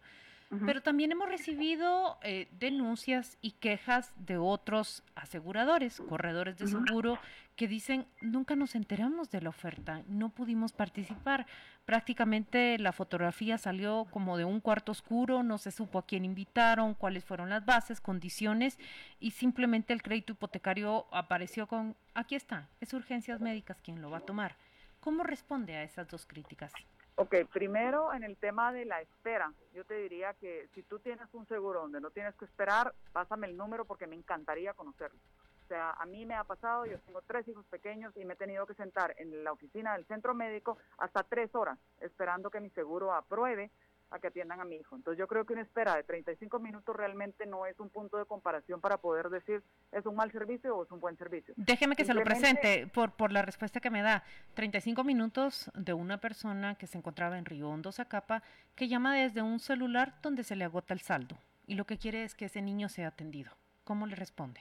Pero 0.66 0.83
también 0.83 1.12
hemos 1.12 1.28
recibido 1.28 2.19
eh, 2.23 2.49
denuncias 2.59 3.38
y 3.40 3.52
quejas 3.52 4.12
de 4.16 4.37
otros 4.37 5.04
aseguradores, 5.14 6.00
corredores 6.09 6.59
de 6.59 6.66
seguro, 6.66 7.21
que 7.54 7.69
dicen, 7.69 8.07
nunca 8.21 8.57
nos 8.57 8.75
enteramos 8.75 9.30
de 9.30 9.42
la 9.42 9.50
oferta, 9.50 10.02
no 10.09 10.30
pudimos 10.30 10.73
participar. 10.73 11.47
Prácticamente 11.85 12.78
la 12.78 12.90
fotografía 12.90 13.59
salió 13.59 14.07
como 14.11 14.37
de 14.37 14.45
un 14.45 14.61
cuarto 14.61 14.90
oscuro, 14.90 15.45
no 15.45 15.57
se 15.57 15.71
supo 15.71 16.00
a 16.00 16.07
quién 16.07 16.25
invitaron, 16.25 16.95
cuáles 16.95 17.25
fueron 17.25 17.49
las 17.49 17.64
bases, 17.64 18.00
condiciones, 18.00 18.76
y 19.21 19.30
simplemente 19.30 19.92
el 19.92 20.02
crédito 20.02 20.33
hipotecario 20.33 21.07
apareció 21.12 21.69
con, 21.69 21.95
aquí 22.14 22.35
está, 22.35 22.69
es 22.80 22.92
urgencias 22.92 23.40
médicas 23.40 23.80
quien 23.83 24.02
lo 24.02 24.11
va 24.11 24.19
a 24.19 24.26
tomar. 24.26 24.57
¿Cómo 24.99 25.23
responde 25.23 25.76
a 25.76 25.85
esas 25.85 26.09
dos 26.09 26.26
críticas? 26.26 26.73
Ok, 27.20 27.34
primero 27.52 28.14
en 28.14 28.24
el 28.24 28.38
tema 28.38 28.72
de 28.72 28.86
la 28.86 29.02
espera, 29.02 29.52
yo 29.74 29.84
te 29.84 29.92
diría 29.92 30.32
que 30.32 30.70
si 30.74 30.82
tú 30.82 31.00
tienes 31.00 31.28
un 31.34 31.46
seguro 31.48 31.82
donde 31.82 32.00
no 32.00 32.10
tienes 32.10 32.34
que 32.36 32.46
esperar, 32.46 32.94
pásame 33.12 33.46
el 33.46 33.58
número 33.58 33.84
porque 33.84 34.06
me 34.06 34.16
encantaría 34.16 34.72
conocerlo. 34.72 35.18
O 35.64 35.68
sea, 35.68 35.90
a 35.90 36.06
mí 36.06 36.24
me 36.24 36.34
ha 36.34 36.44
pasado, 36.44 36.86
yo 36.86 36.98
tengo 37.00 37.20
tres 37.20 37.46
hijos 37.46 37.66
pequeños 37.66 38.16
y 38.16 38.24
me 38.24 38.32
he 38.32 38.36
tenido 38.38 38.64
que 38.64 38.72
sentar 38.72 39.14
en 39.18 39.44
la 39.44 39.52
oficina 39.52 39.92
del 39.92 40.06
centro 40.06 40.34
médico 40.34 40.78
hasta 40.96 41.22
tres 41.22 41.54
horas 41.54 41.78
esperando 42.00 42.48
que 42.48 42.58
mi 42.58 42.70
seguro 42.70 43.12
apruebe 43.12 43.70
a 44.11 44.19
que 44.19 44.29
atiendan 44.29 44.61
a 44.61 44.64
mi 44.64 44.76
hijo. 44.76 44.97
Entonces 44.97 45.19
yo 45.19 45.26
creo 45.26 45.45
que 45.45 45.52
una 45.52 45.62
espera 45.62 45.97
de 45.97 46.02
35 46.02 46.59
minutos 46.59 46.95
realmente 46.97 47.47
no 47.47 47.67
es 47.67 47.79
un 47.79 47.90
punto 47.90 48.17
de 48.19 48.25
comparación 48.25 48.81
para 48.81 48.99
poder 48.99 49.31
decir 49.31 49.62
es 49.93 50.07
un 50.07 50.17
mal 50.17 50.31
servicio 50.33 50.76
o 50.76 50.85
es 50.85 50.90
un 50.90 51.00
buen 51.00 51.17
servicio. 51.17 51.55
Déjeme 51.57 51.97
que 51.97 52.05
se 52.05 52.14
lo 52.14 52.23
presente 52.23 52.87
por, 52.88 53.12
por 53.12 53.33
la 53.33 53.43
respuesta 53.43 53.81
que 53.81 53.90
me 53.90 54.02
da. 54.02 54.25
35 54.55 55.05
minutos 55.05 55.71
de 55.75 55.93
una 55.93 56.19
persona 56.19 56.75
que 56.75 56.87
se 56.87 56.99
encontraba 56.99 57.38
en 57.38 57.45
Río 57.45 57.69
Hondo, 57.69 57.93
Zacapa, 57.93 58.43
que 58.75 58.88
llama 58.88 59.17
desde 59.17 59.43
un 59.43 59.61
celular 59.61 60.14
donde 60.23 60.45
se 60.45 60.57
le 60.57 60.64
agota 60.64 60.95
el 60.95 61.00
saldo 61.00 61.37
y 61.67 61.76
lo 61.76 61.85
que 61.85 61.99
quiere 61.99 62.25
es 62.25 62.35
que 62.35 62.47
ese 62.47 62.62
niño 62.62 62.88
sea 62.88 63.09
atendido. 63.09 63.52
¿Cómo 63.85 64.07
le 64.07 64.17
responde? 64.17 64.61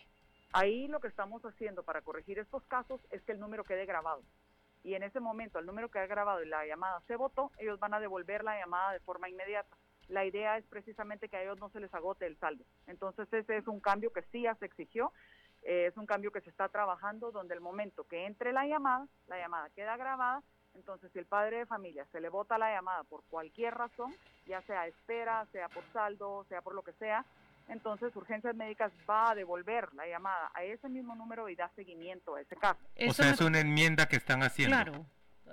Ahí 0.54 0.88
lo 0.88 1.00
que 1.00 1.08
estamos 1.08 1.44
haciendo 1.44 1.82
para 1.82 2.02
corregir 2.02 2.38
estos 2.38 2.64
casos 2.66 3.02
es 3.10 3.22
que 3.24 3.32
el 3.32 3.40
número 3.40 3.64
quede 3.64 3.86
grabado 3.88 4.22
y 4.84 4.94
en 4.94 5.04
ese 5.04 5.20
momento 5.20 5.60
el 5.60 5.66
número 5.66 5.90
que 5.90 6.00
ha 6.00 6.08
grabado 6.08 6.44
y 6.44 6.48
la 6.48 6.66
llamada 6.66 7.02
se 7.08 7.16
votó, 7.16 7.52
ellos 7.58 7.80
van 7.80 7.94
a 7.94 8.00
devolver 8.00 8.44
la 8.44 8.58
llamada 8.58 8.94
de 8.94 9.00
forma 9.00 9.30
inmediata. 9.30 9.76
La 10.08 10.26
idea 10.26 10.58
es 10.58 10.66
precisamente 10.66 11.30
que 11.30 11.38
a 11.38 11.44
ellos 11.44 11.60
no 11.60 11.70
se 11.70 11.80
les 11.80 11.94
agote 11.94 12.26
el 12.26 12.38
saldo. 12.38 12.64
Entonces 12.88 13.32
ese 13.32 13.58
es 13.58 13.68
un 13.68 13.80
cambio 13.80 14.12
que 14.12 14.24
sí 14.32 14.44
ya 14.44 14.56
se 14.56 14.66
exigió, 14.66 15.12
eh, 15.64 15.88
es 15.88 15.98
un 15.98 16.06
cambio 16.06 16.32
que 16.32 16.42
se 16.42 16.50
está 16.50 16.70
trabajando 16.70 17.32
donde 17.32 17.54
el 17.54 17.62
momento 17.62 18.06
que 18.06 18.26
entre 18.26 18.54
la 18.54 18.66
llamada, 18.66 19.08
la 19.28 19.38
llamada 19.38 19.70
queda 19.72 19.98
grabada, 19.98 20.42
entonces 20.76 21.12
si 21.12 21.20
el 21.20 21.26
padre 21.26 21.58
de 21.58 21.66
familia 21.66 22.06
se 22.12 22.22
le 22.22 22.30
vota 22.30 22.58
la 22.58 22.74
llamada 22.74 23.04
por 23.04 23.24
cualquier 23.26 23.76
razón, 23.76 24.16
ya 24.46 24.62
sea 24.62 24.88
espera, 24.88 25.46
sea 25.52 25.68
por 25.70 25.84
saldo, 25.92 26.46
sea 26.46 26.62
por 26.62 26.74
lo 26.74 26.84
que 26.84 26.94
sea, 26.94 27.26
entonces 27.70 28.16
Urgencias 28.16 28.56
Médicas 28.56 28.92
va 29.10 29.32
a 29.32 29.36
devolver 29.36 29.94
la 29.94 30.08
llamada 30.08 30.52
a 30.54 30.64
ese 30.64 30.90
mismo 30.90 31.16
número 31.16 31.50
y 31.50 31.56
da 31.56 31.70
seguimiento 31.76 32.36
a 32.36 32.42
ese 32.42 32.56
caso. 32.56 32.80
o 33.08 33.14
sea, 33.14 33.32
es 33.32 33.42
una 33.42 33.60
enmienda 33.60 34.08
que 34.08 34.18
están 34.18 34.44
haciendo. 34.44 34.76
Claro. 34.76 35.06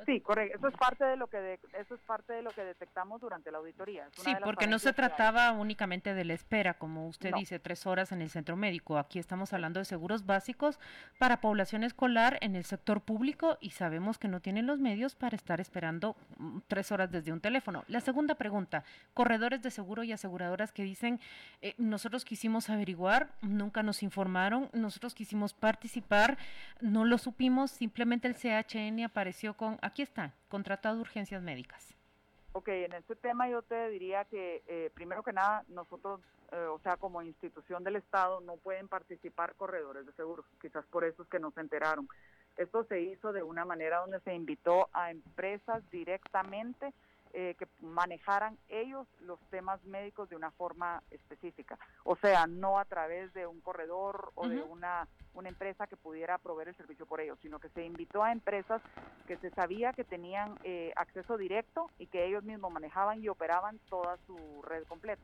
Sí, 0.04 0.20
correcto. 0.20 0.58
Eso 0.58 0.68
es 0.68 0.74
parte 0.76 1.04
de 1.04 1.16
lo 1.16 1.26
que 1.28 1.58
eso 1.78 1.94
es 1.94 2.00
parte 2.02 2.32
de 2.32 2.42
lo 2.42 2.50
que 2.50 2.64
detectamos 2.64 3.20
durante 3.20 3.50
la 3.50 3.58
auditoría. 3.58 4.08
Sí, 4.12 4.32
porque 4.44 4.66
no 4.66 4.78
se 4.78 4.92
trataba 4.92 5.52
únicamente 5.52 6.14
de 6.14 6.24
la 6.24 6.34
espera, 6.34 6.74
como 6.74 7.08
usted 7.08 7.32
dice, 7.34 7.58
tres 7.58 7.86
horas 7.86 8.12
en 8.12 8.22
el 8.22 8.30
centro 8.30 8.56
médico. 8.56 8.98
Aquí 8.98 9.18
estamos 9.18 9.52
hablando 9.52 9.80
de 9.80 9.84
seguros 9.84 10.26
básicos 10.26 10.78
para 11.18 11.40
población 11.40 11.84
escolar 11.84 12.38
en 12.40 12.56
el 12.56 12.64
sector 12.64 13.00
público 13.00 13.58
y 13.60 13.70
sabemos 13.70 14.18
que 14.18 14.28
no 14.28 14.40
tienen 14.40 14.66
los 14.66 14.80
medios 14.80 15.14
para 15.14 15.36
estar 15.36 15.60
esperando 15.60 16.16
mm, 16.38 16.58
tres 16.68 16.92
horas 16.92 17.10
desde 17.10 17.32
un 17.32 17.40
teléfono. 17.40 17.84
La 17.88 18.00
segunda 18.00 18.34
pregunta: 18.34 18.84
corredores 19.14 19.62
de 19.62 19.70
seguro 19.70 20.04
y 20.04 20.12
aseguradoras 20.12 20.72
que 20.72 20.82
dicen 20.82 21.20
eh, 21.62 21.74
nosotros 21.78 22.24
quisimos 22.24 22.70
averiguar, 22.70 23.30
nunca 23.42 23.82
nos 23.82 24.02
informaron, 24.02 24.70
nosotros 24.72 25.14
quisimos 25.14 25.54
participar, 25.54 26.38
no 26.80 27.04
lo 27.04 27.18
supimos, 27.18 27.70
simplemente 27.70 28.28
el 28.28 28.34
CHN 28.34 29.04
apareció 29.04 29.54
con 29.54 29.78
aquí 29.86 30.02
está, 30.02 30.34
contratado 30.48 31.00
urgencias 31.00 31.42
médicas. 31.42 31.94
Ok, 32.52 32.68
en 32.68 32.92
este 32.94 33.16
tema 33.16 33.48
yo 33.48 33.62
te 33.62 33.88
diría 33.90 34.24
que 34.24 34.62
eh, 34.66 34.90
primero 34.94 35.22
que 35.22 35.32
nada 35.32 35.64
nosotros, 35.68 36.20
eh, 36.52 36.56
o 36.56 36.78
sea, 36.80 36.96
como 36.96 37.22
institución 37.22 37.84
del 37.84 37.96
Estado 37.96 38.40
no 38.40 38.56
pueden 38.56 38.88
participar 38.88 39.54
corredores 39.56 40.06
de 40.06 40.12
seguros, 40.12 40.46
quizás 40.60 40.84
por 40.86 41.04
eso 41.04 41.22
es 41.22 41.28
que 41.28 41.38
no 41.38 41.50
se 41.50 41.60
enteraron. 41.60 42.08
Esto 42.56 42.84
se 42.84 43.02
hizo 43.02 43.32
de 43.32 43.42
una 43.42 43.66
manera 43.66 43.98
donde 43.98 44.20
se 44.20 44.34
invitó 44.34 44.88
a 44.94 45.10
empresas 45.10 45.82
directamente 45.90 46.94
eh, 47.38 47.54
que 47.58 47.66
manejaran 47.82 48.56
ellos 48.70 49.06
los 49.20 49.38
temas 49.50 49.84
médicos 49.84 50.30
de 50.30 50.36
una 50.36 50.50
forma 50.52 51.02
específica. 51.10 51.78
O 52.02 52.16
sea, 52.16 52.46
no 52.46 52.78
a 52.78 52.86
través 52.86 53.30
de 53.34 53.46
un 53.46 53.60
corredor 53.60 54.32
o 54.36 54.48
de 54.48 54.62
una, 54.62 55.06
una 55.34 55.50
empresa 55.50 55.86
que 55.86 55.96
pudiera 55.96 56.38
proveer 56.38 56.68
el 56.68 56.76
servicio 56.76 57.04
por 57.04 57.20
ellos, 57.20 57.38
sino 57.42 57.58
que 57.58 57.68
se 57.68 57.84
invitó 57.84 58.24
a 58.24 58.32
empresas 58.32 58.80
que 59.26 59.36
se 59.36 59.50
sabía 59.50 59.92
que 59.92 60.02
tenían 60.02 60.58
eh, 60.64 60.94
acceso 60.96 61.36
directo 61.36 61.90
y 61.98 62.06
que 62.06 62.24
ellos 62.24 62.42
mismos 62.42 62.72
manejaban 62.72 63.22
y 63.22 63.28
operaban 63.28 63.78
toda 63.90 64.16
su 64.26 64.62
red 64.62 64.84
completa. 64.84 65.20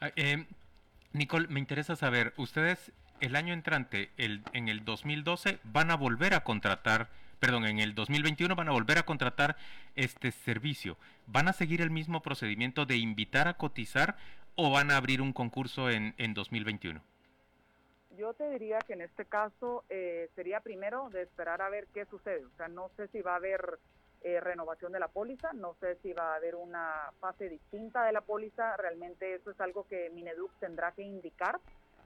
Ah, 0.00 0.10
eh, 0.16 0.44
Nicole, 1.12 1.46
me 1.46 1.60
interesa 1.60 1.94
saber, 1.94 2.34
ustedes 2.36 2.90
el 3.20 3.36
año 3.36 3.54
entrante, 3.54 4.10
el, 4.16 4.42
en 4.54 4.68
el 4.68 4.84
2012, 4.84 5.60
van 5.62 5.92
a 5.92 5.96
volver 5.96 6.34
a 6.34 6.42
contratar 6.42 7.10
perdón, 7.40 7.64
en 7.64 7.78
el 7.78 7.94
2021 7.94 8.54
van 8.54 8.68
a 8.68 8.72
volver 8.72 8.98
a 8.98 9.02
contratar 9.02 9.56
este 9.96 10.30
servicio. 10.30 10.96
¿Van 11.26 11.48
a 11.48 11.52
seguir 11.52 11.80
el 11.80 11.90
mismo 11.90 12.22
procedimiento 12.22 12.86
de 12.86 12.96
invitar 12.96 13.48
a 13.48 13.54
cotizar 13.54 14.16
o 14.54 14.70
van 14.70 14.90
a 14.90 14.96
abrir 14.96 15.22
un 15.22 15.32
concurso 15.32 15.90
en, 15.90 16.14
en 16.18 16.34
2021? 16.34 17.00
Yo 18.18 18.34
te 18.34 18.50
diría 18.50 18.78
que 18.80 18.92
en 18.92 19.00
este 19.00 19.24
caso 19.24 19.84
eh, 19.88 20.28
sería 20.36 20.60
primero 20.60 21.08
de 21.08 21.22
esperar 21.22 21.62
a 21.62 21.70
ver 21.70 21.86
qué 21.94 22.04
sucede. 22.04 22.44
O 22.44 22.56
sea, 22.58 22.68
no 22.68 22.90
sé 22.96 23.08
si 23.08 23.22
va 23.22 23.32
a 23.32 23.36
haber 23.36 23.78
eh, 24.22 24.38
renovación 24.40 24.92
de 24.92 25.00
la 25.00 25.08
póliza, 25.08 25.54
no 25.54 25.74
sé 25.80 25.96
si 26.02 26.12
va 26.12 26.34
a 26.34 26.36
haber 26.36 26.54
una 26.54 27.10
fase 27.20 27.48
distinta 27.48 28.04
de 28.04 28.12
la 28.12 28.20
póliza. 28.20 28.76
Realmente 28.76 29.34
eso 29.34 29.50
es 29.50 29.60
algo 29.62 29.86
que 29.88 30.10
Mineduc 30.10 30.52
tendrá 30.60 30.92
que 30.92 31.02
indicar. 31.02 31.58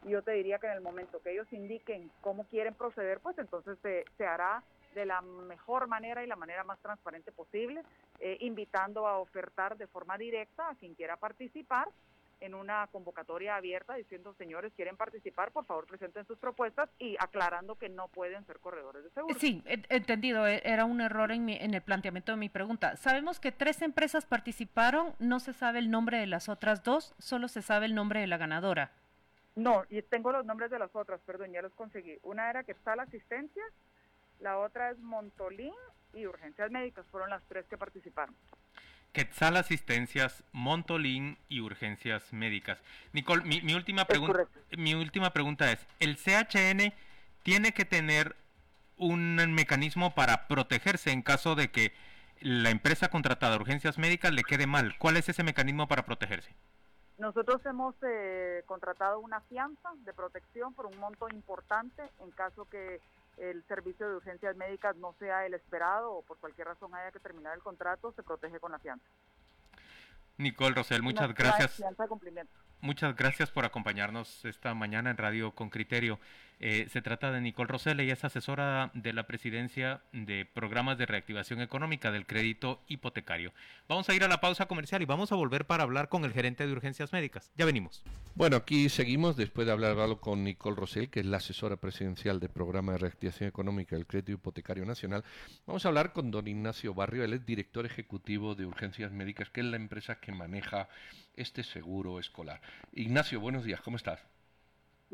Y 0.04 0.10
yo 0.10 0.22
te 0.22 0.30
diría 0.32 0.60
que 0.60 0.68
en 0.68 0.74
el 0.74 0.80
momento 0.82 1.20
que 1.20 1.32
ellos 1.32 1.52
indiquen 1.52 2.08
cómo 2.20 2.44
quieren 2.44 2.74
proceder, 2.74 3.18
pues 3.18 3.36
entonces 3.38 3.76
se, 3.82 4.04
se 4.16 4.26
hará 4.26 4.62
de 4.94 5.06
la 5.06 5.20
mejor 5.20 5.88
manera 5.88 6.22
y 6.24 6.26
la 6.26 6.36
manera 6.36 6.64
más 6.64 6.78
transparente 6.80 7.32
posible, 7.32 7.82
eh, 8.20 8.36
invitando 8.40 9.06
a 9.06 9.18
ofertar 9.18 9.76
de 9.76 9.86
forma 9.86 10.16
directa 10.16 10.68
a 10.70 10.74
quien 10.74 10.94
quiera 10.94 11.16
participar 11.16 11.88
en 12.40 12.54
una 12.54 12.86
convocatoria 12.88 13.56
abierta 13.56 13.94
diciendo, 13.94 14.34
señores, 14.34 14.72
quieren 14.74 14.96
participar, 14.96 15.50
por 15.50 15.64
favor 15.64 15.86
presenten 15.86 16.26
sus 16.26 16.38
propuestas 16.38 16.90
y 16.98 17.16
aclarando 17.18 17.76
que 17.76 17.88
no 17.88 18.08
pueden 18.08 18.44
ser 18.46 18.58
corredores 18.58 19.04
de 19.04 19.10
seguro. 19.10 19.38
Sí, 19.38 19.62
entendido, 19.66 20.46
e, 20.46 20.60
era 20.64 20.84
un 20.84 21.00
error 21.00 21.32
en, 21.32 21.48
en 21.48 21.74
el 21.74 21.80
planteamiento 21.80 22.32
de 22.32 22.38
mi 22.38 22.48
pregunta. 22.48 22.96
Sabemos 22.96 23.40
que 23.40 23.52
tres 23.52 23.80
empresas 23.82 24.26
participaron, 24.26 25.14
no 25.18 25.40
se 25.40 25.52
sabe 25.52 25.78
el 25.78 25.90
nombre 25.90 26.18
de 26.18 26.26
las 26.26 26.48
otras 26.48 26.82
dos, 26.82 27.14
solo 27.18 27.48
se 27.48 27.62
sabe 27.62 27.86
el 27.86 27.94
nombre 27.94 28.20
de 28.20 28.26
la 28.26 28.36
ganadora. 28.36 28.90
No, 29.56 29.84
y 29.88 30.02
tengo 30.02 30.32
los 30.32 30.44
nombres 30.44 30.70
de 30.70 30.78
las 30.78 30.94
otras, 30.94 31.20
perdón, 31.20 31.52
ya 31.52 31.62
los 31.62 31.72
conseguí. 31.74 32.18
Una 32.22 32.50
era 32.50 32.64
que 32.64 32.72
está 32.72 32.96
la 32.96 33.04
asistencia, 33.04 33.62
la 34.40 34.58
otra 34.58 34.90
es 34.90 34.98
Montolín 34.98 35.74
y 36.12 36.26
Urgencias 36.26 36.70
Médicas, 36.70 37.06
fueron 37.10 37.30
las 37.30 37.42
tres 37.48 37.66
que 37.66 37.76
participaron. 37.76 38.34
Quetzal 39.12 39.56
Asistencias, 39.56 40.42
Montolín 40.52 41.38
y 41.48 41.60
Urgencias 41.60 42.32
Médicas. 42.32 42.78
Nicole, 43.12 43.44
mi, 43.44 43.74
última 43.74 44.06
pregunta, 44.06 44.46
mi 44.76 44.94
última 44.94 45.32
pregunta 45.32 45.70
es, 45.70 45.86
¿el 46.00 46.16
CHN 46.16 46.92
tiene 47.44 47.72
que 47.72 47.84
tener 47.84 48.34
un 48.96 49.36
mecanismo 49.54 50.14
para 50.14 50.48
protegerse 50.48 51.12
en 51.12 51.22
caso 51.22 51.54
de 51.54 51.70
que 51.70 51.92
la 52.40 52.70
empresa 52.70 53.08
contratada 53.08 53.56
Urgencias 53.56 53.98
Médicas 53.98 54.32
le 54.32 54.42
quede 54.42 54.66
mal? 54.66 54.96
¿Cuál 54.98 55.16
es 55.16 55.28
ese 55.28 55.44
mecanismo 55.44 55.86
para 55.86 56.04
protegerse? 56.04 56.52
Nosotros 57.18 57.64
hemos 57.66 57.94
eh, 58.02 58.64
contratado 58.66 59.20
una 59.20 59.40
fianza 59.42 59.90
de 60.04 60.12
protección 60.12 60.74
por 60.74 60.86
un 60.86 60.98
monto 60.98 61.28
importante 61.32 62.02
en 62.20 62.32
caso 62.32 62.68
que 62.68 63.00
el 63.38 63.64
servicio 63.64 64.08
de 64.08 64.16
urgencias 64.16 64.56
médicas 64.56 64.96
no 64.96 65.14
sea 65.18 65.46
el 65.46 65.54
esperado 65.54 66.12
o 66.12 66.22
por 66.22 66.38
cualquier 66.38 66.68
razón 66.68 66.94
haya 66.94 67.10
que 67.12 67.20
terminar 67.20 67.54
el 67.54 67.62
contrato, 67.62 68.12
se 68.12 68.22
protege 68.22 68.60
con 68.60 68.72
la 68.72 68.78
fianza. 68.78 69.06
Nicole 70.36 70.74
Rosel, 70.74 71.02
muchas 71.02 71.34
gracias. 71.34 71.82
Muchas 72.80 73.16
gracias 73.16 73.50
por 73.50 73.64
acompañarnos 73.64 74.44
esta 74.44 74.74
mañana 74.74 75.10
en 75.10 75.16
Radio 75.16 75.52
con 75.52 75.70
Criterio. 75.70 76.18
Eh, 76.60 76.86
se 76.90 77.02
trata 77.02 77.30
de 77.32 77.40
Nicole 77.40 77.68
Rosell, 77.68 78.00
ella 78.00 78.12
es 78.12 78.24
asesora 78.24 78.90
de 78.94 79.12
la 79.12 79.26
presidencia 79.26 80.00
de 80.12 80.46
programas 80.46 80.98
de 80.98 81.06
reactivación 81.06 81.60
económica 81.60 82.12
del 82.12 82.26
crédito 82.26 82.80
hipotecario. 82.88 83.52
Vamos 83.88 84.08
a 84.08 84.14
ir 84.14 84.24
a 84.24 84.28
la 84.28 84.40
pausa 84.40 84.66
comercial 84.66 85.02
y 85.02 85.06
vamos 85.06 85.32
a 85.32 85.34
volver 85.34 85.66
para 85.66 85.82
hablar 85.82 86.08
con 86.08 86.24
el 86.24 86.32
gerente 86.32 86.66
de 86.66 86.72
urgencias 86.72 87.12
médicas. 87.12 87.50
Ya 87.56 87.64
venimos. 87.64 88.02
Bueno, 88.34 88.56
aquí 88.56 88.88
seguimos 88.88 89.36
después 89.36 89.66
de 89.66 89.72
hablar 89.72 89.96
con 90.20 90.44
Nicole 90.44 90.76
Rosell, 90.76 91.08
que 91.08 91.20
es 91.20 91.26
la 91.26 91.36
asesora 91.36 91.76
presidencial 91.76 92.40
del 92.40 92.50
programa 92.50 92.92
de 92.92 92.98
reactivación 92.98 93.48
económica 93.48 93.96
del 93.96 94.06
crédito 94.06 94.32
hipotecario 94.32 94.84
nacional. 94.84 95.24
Vamos 95.66 95.84
a 95.84 95.88
hablar 95.88 96.12
con 96.12 96.30
don 96.30 96.46
Ignacio 96.48 96.94
Barrio, 96.94 97.24
él 97.24 97.32
es 97.32 97.46
director 97.46 97.86
ejecutivo 97.86 98.54
de 98.54 98.66
urgencias 98.66 99.12
médicas, 99.12 99.50
que 99.50 99.60
es 99.60 99.66
la 99.66 99.76
empresa 99.76 100.20
que 100.20 100.32
maneja 100.32 100.88
este 101.36 101.62
seguro 101.62 102.18
escolar. 102.18 102.60
Ignacio, 102.92 103.40
buenos 103.40 103.64
días, 103.64 103.80
¿cómo 103.80 103.96
estás? 103.96 104.20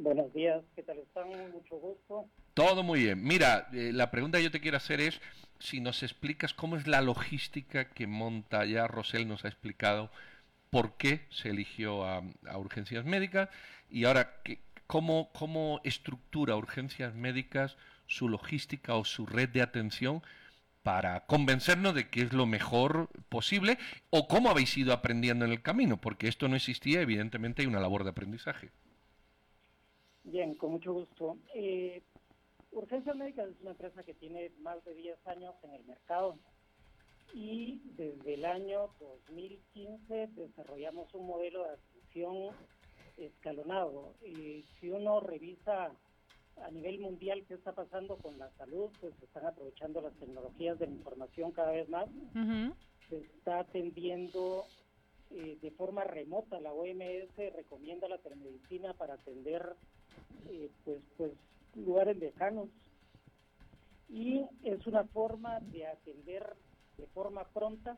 Buenos 0.03 0.33
días, 0.33 0.63
¿qué 0.75 0.83
tal 0.83 0.97
están? 0.97 1.29
Mucho 1.53 1.77
gusto. 1.77 2.25
Todo 2.55 2.83
muy 2.83 3.01
bien. 3.01 3.23
Mira, 3.23 3.69
eh, 3.75 3.91
la 3.93 4.11
pregunta 4.11 4.39
que 4.39 4.45
yo 4.45 4.51
te 4.51 4.63
quiero 4.63 4.79
hacer 4.79 4.99
es 4.99 5.21
si 5.59 5.83
nos 5.83 6.03
explicas 6.03 6.55
cómo 6.55 6.77
es 6.77 6.87
la 6.87 7.03
logística 7.03 7.91
que 7.91 8.07
monta 8.07 8.65
ya 8.65 8.87
Rosel 8.87 9.29
nos 9.29 9.45
ha 9.45 9.49
explicado 9.49 10.11
por 10.71 10.97
qué 10.97 11.27
se 11.29 11.51
eligió 11.51 12.07
a, 12.07 12.23
urgencias 12.57 13.05
médicas 13.05 13.51
y 13.91 14.05
ahora 14.07 14.41
cómo, 14.87 15.31
cómo 15.35 15.83
estructura 15.85 16.57
urgencias 16.57 17.15
médicas 17.15 17.77
su 18.07 18.31
logística 18.31 18.95
o 18.95 19.05
su 19.05 19.27
red 19.27 19.51
de 19.51 19.61
atención 19.61 20.23
para 20.83 21.27
convencernos 21.27 21.95
de 21.95 22.09
que 22.09 22.23
es 22.23 22.33
lo 22.33 22.47
mejor 22.47 23.11
posible 23.29 23.77
o 24.09 24.29
cómo 24.29 24.49
habéis 24.49 24.79
ido 24.79 24.95
aprendiendo 24.95 25.45
en 25.45 25.51
el 25.51 25.61
camino, 25.61 26.01
porque 26.01 26.27
esto 26.27 26.49
no 26.49 26.57
existía, 26.57 27.03
evidentemente 27.03 27.61
hay 27.61 27.69
una 27.69 27.81
labor 27.81 28.05
de 28.05 28.11
aprendizaje. 28.11 28.71
Bien, 30.31 30.55
con 30.55 30.71
mucho 30.71 30.93
gusto. 30.93 31.39
Eh, 31.55 32.03
Urgencias 32.71 33.17
Médicas 33.17 33.49
es 33.49 33.61
una 33.63 33.73
empresa 33.73 34.05
que 34.05 34.15
tiene 34.15 34.53
más 34.61 34.85
de 34.85 34.95
10 34.95 35.27
años 35.27 35.57
en 35.65 35.75
el 35.75 35.85
mercado 35.85 36.39
y 37.35 37.81
desde 37.97 38.35
el 38.35 38.45
año 38.45 38.91
2015 39.01 40.29
desarrollamos 40.29 41.13
un 41.15 41.27
modelo 41.27 41.65
de 41.65 41.71
atención 41.71 42.55
escalonado. 43.17 44.15
Y 44.25 44.65
si 44.79 44.91
uno 44.91 45.19
revisa 45.19 45.91
a 46.63 46.71
nivel 46.71 47.01
mundial 47.01 47.45
qué 47.49 47.55
está 47.55 47.73
pasando 47.73 48.17
con 48.17 48.39
la 48.39 48.53
salud, 48.53 48.89
pues 49.01 49.13
se 49.19 49.25
están 49.25 49.47
aprovechando 49.47 50.01
las 50.01 50.15
tecnologías 50.15 50.79
de 50.79 50.87
la 50.87 50.93
información 50.93 51.51
cada 51.51 51.73
vez 51.73 51.89
más. 51.89 52.09
Se 53.09 53.17
está 53.17 53.59
atendiendo 53.59 54.65
eh, 55.33 55.59
de 55.61 55.71
forma 55.73 56.05
remota. 56.05 56.61
La 56.61 56.73
OMS 56.73 57.37
recomienda 57.57 58.09
la 58.09 58.19
telemedicina 58.19 58.95
para 58.95 59.15
atender 59.15 59.75
eh, 60.49 60.71
pues, 60.85 60.99
pues 61.17 61.33
lugares 61.75 62.17
lejanos. 62.19 62.69
Y 64.09 64.45
es 64.65 64.87
una 64.87 65.05
forma 65.05 65.61
de 65.61 65.87
atender 65.87 66.57
de 66.97 67.07
forma 67.09 67.45
pronta 67.45 67.97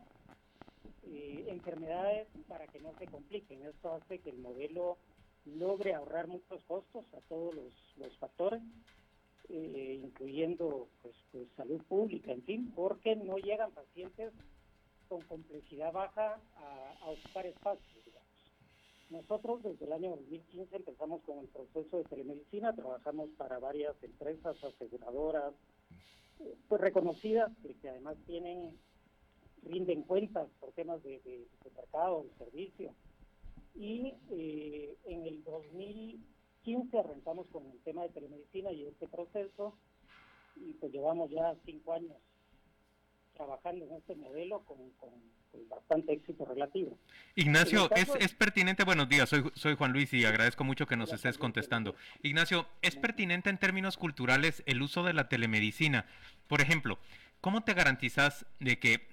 eh, 1.04 1.46
enfermedades 1.48 2.28
para 2.48 2.66
que 2.66 2.80
no 2.80 2.92
se 2.98 3.06
compliquen. 3.06 3.62
Esto 3.66 3.94
hace 3.94 4.18
que 4.18 4.30
el 4.30 4.38
modelo 4.38 4.98
logre 5.46 5.94
ahorrar 5.94 6.28
muchos 6.28 6.62
costos 6.64 7.04
a 7.14 7.20
todos 7.28 7.54
los, 7.54 8.18
factores, 8.18 8.62
eh, 9.48 10.00
incluyendo 10.04 10.88
pues, 11.02 11.14
pues, 11.32 11.48
salud 11.56 11.82
pública, 11.84 12.32
en 12.32 12.42
fin, 12.42 12.72
porque 12.74 13.16
no 13.16 13.36
llegan 13.38 13.72
pacientes 13.72 14.32
con 15.08 15.22
complejidad 15.22 15.92
baja 15.92 16.38
a, 16.56 17.04
a 17.04 17.10
ocupar 17.10 17.46
espacios. 17.46 18.02
Nosotros 19.12 19.62
desde 19.62 19.84
el 19.84 19.92
año 19.92 20.10
2015 20.16 20.74
empezamos 20.74 21.20
con 21.24 21.38
el 21.38 21.46
proceso 21.48 21.98
de 21.98 22.04
telemedicina, 22.04 22.74
trabajamos 22.74 23.28
para 23.36 23.58
varias 23.58 23.94
empresas 24.02 24.56
aseguradoras 24.64 25.52
pues 26.66 26.80
reconocidas 26.80 27.52
que, 27.62 27.90
además 27.90 28.16
tienen 28.26 28.74
rinden 29.64 30.02
cuentas 30.04 30.48
por 30.58 30.72
temas 30.72 31.02
de, 31.02 31.20
de, 31.20 31.46
de 31.62 31.70
mercado, 31.76 32.24
de 32.24 32.44
servicio. 32.44 32.94
Y 33.74 34.14
eh, 34.30 34.96
en 35.04 35.26
el 35.26 35.44
2015 35.44 36.98
arrancamos 36.98 37.46
con 37.48 37.66
el 37.66 37.78
tema 37.80 38.04
de 38.04 38.08
telemedicina 38.08 38.72
y 38.72 38.86
este 38.86 39.08
proceso 39.08 39.74
y 40.56 40.72
pues 40.72 40.90
llevamos 40.90 41.30
ya 41.30 41.54
cinco 41.66 41.92
años 41.92 42.16
trabajando 43.34 43.84
en 43.86 43.94
este 43.94 44.14
modelo 44.14 44.64
con, 44.64 44.78
bastante 45.68 46.12
éxito 46.12 46.44
relativo. 46.44 46.98
Ignacio, 47.34 47.90
es, 47.94 48.10
es, 48.18 48.34
pertinente, 48.34 48.84
buenos 48.84 49.08
días, 49.08 49.28
soy, 49.28 49.50
soy 49.54 49.74
Juan 49.74 49.92
Luis 49.92 50.12
y 50.12 50.24
agradezco 50.24 50.64
mucho 50.64 50.86
que 50.86 50.96
nos 50.96 51.12
estés 51.12 51.38
contestando. 51.38 51.94
Ignacio, 52.22 52.66
¿es 52.82 52.96
pertinente 52.96 53.50
en 53.50 53.58
términos 53.58 53.96
culturales 53.96 54.62
el 54.66 54.82
uso 54.82 55.02
de 55.02 55.12
la 55.12 55.28
telemedicina? 55.28 56.06
Por 56.46 56.60
ejemplo, 56.60 56.98
¿cómo 57.40 57.64
te 57.64 57.74
garantizas 57.74 58.46
de 58.60 58.78
que 58.78 59.06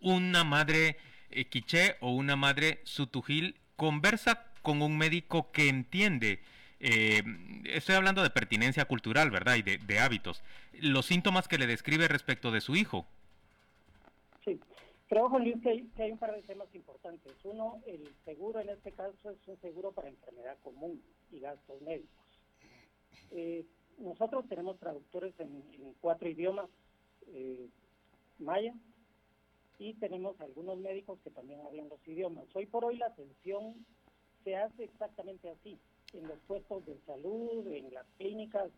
una 0.00 0.44
madre 0.44 0.96
eh, 1.30 1.46
quiché 1.46 1.96
o 2.00 2.12
una 2.12 2.36
madre 2.36 2.80
sutujil 2.84 3.56
conversa 3.76 4.46
con 4.62 4.82
un 4.82 4.96
médico 4.98 5.50
que 5.52 5.68
entiende 5.68 6.40
eh, 6.84 7.22
estoy 7.66 7.94
hablando 7.94 8.24
de 8.24 8.30
pertinencia 8.30 8.84
cultural, 8.86 9.30
¿verdad? 9.30 9.54
Y 9.54 9.62
de, 9.62 9.78
de, 9.78 10.00
hábitos. 10.00 10.42
Los 10.72 11.06
síntomas 11.06 11.46
que 11.46 11.56
le 11.56 11.68
describe 11.68 12.08
respecto 12.08 12.50
de 12.50 12.60
su 12.60 12.74
hijo. 12.74 13.06
Sí, 14.44 14.58
creo, 15.08 15.28
Juan 15.28 15.44
Luis, 15.44 15.60
que 15.62 16.02
hay, 16.02 16.12
un 16.12 16.18
par 16.18 16.34
de 16.34 16.42
temas 16.42 16.74
importantes. 16.74 17.32
Uno, 17.44 17.80
el 17.86 18.08
seguro 18.24 18.60
en 18.60 18.70
este 18.70 18.92
caso 18.92 19.30
es 19.30 19.46
un 19.46 19.60
seguro 19.60 19.92
para 19.92 20.08
enfermedad 20.08 20.58
común 20.62 21.00
y 21.30 21.40
gastos 21.40 21.80
médicos. 21.82 22.10
Eh, 23.30 23.64
nosotros 23.98 24.48
tenemos 24.48 24.78
traductores 24.78 25.38
en, 25.38 25.62
cuatro 26.00 26.28
idiomas, 26.28 26.68
eh, 27.28 27.68
maya, 28.38 28.74
y 29.78 29.94
tenemos 29.94 30.40
algunos 30.40 30.78
médicos 30.78 31.20
que 31.22 31.30
también 31.30 31.60
hablan 31.60 31.88
los 31.88 32.06
idiomas. 32.06 32.44
Hoy 32.54 32.66
por 32.66 32.84
hoy 32.84 32.96
la 32.96 33.06
atención 33.06 33.86
se 34.44 34.56
hace 34.56 34.84
exactamente 34.84 35.50
así. 35.50 35.78
En 36.14 36.26
los 36.26 36.38
puestos 36.40 36.84
de 36.84 36.98
salud, 37.06 37.66
en 37.68 37.94
las 37.94 38.06
clínicas, 38.18 38.70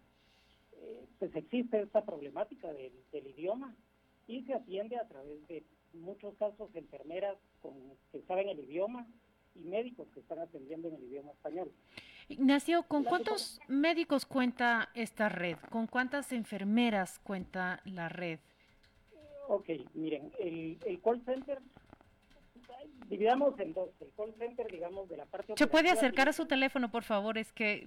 eh, 0.76 1.04
pues 1.18 1.34
existe 1.34 1.80
esta 1.80 2.04
problemática 2.04 2.72
del 2.72 3.26
idioma 3.26 3.74
y 4.26 4.42
se 4.44 4.54
atiende 4.54 4.96
a 4.96 5.06
través 5.06 5.46
de 5.48 5.64
muchos 5.92 6.34
casos 6.34 6.72
de 6.72 6.80
enfermeras 6.80 7.36
con, 7.60 7.74
que 8.10 8.22
saben 8.22 8.48
el 8.48 8.60
idioma 8.60 9.06
y 9.54 9.60
médicos 9.60 10.08
que 10.12 10.20
están 10.20 10.40
atendiendo 10.40 10.88
en 10.88 10.94
el 10.94 11.04
idioma 11.04 11.32
español. 11.32 11.70
Ignacio, 12.28 12.82
¿con 12.84 13.04
cuántos 13.04 13.60
médicos 13.68 14.26
cuenta 14.26 14.88
esta 14.94 15.28
red? 15.28 15.58
¿Con 15.70 15.86
cuántas 15.86 16.32
enfermeras 16.32 17.20
cuenta 17.20 17.80
la 17.84 18.08
red? 18.08 18.40
Ok, 19.46 19.68
miren, 19.92 20.32
el, 20.40 20.78
el 20.86 21.00
call 21.02 21.22
center, 21.24 21.60
dividamos 23.08 23.60
en 23.60 23.74
dos. 23.74 23.90
El 24.00 24.10
call 24.16 24.34
center, 24.38 24.66
digamos, 24.72 25.06
de 25.08 25.18
la 25.18 25.26
parte... 25.26 25.52
¿Se 25.56 25.66
puede 25.66 25.90
acercar 25.90 26.30
a 26.30 26.32
su 26.32 26.46
teléfono, 26.46 26.90
por 26.90 27.04
favor? 27.04 27.36
Es 27.36 27.52
que 27.52 27.86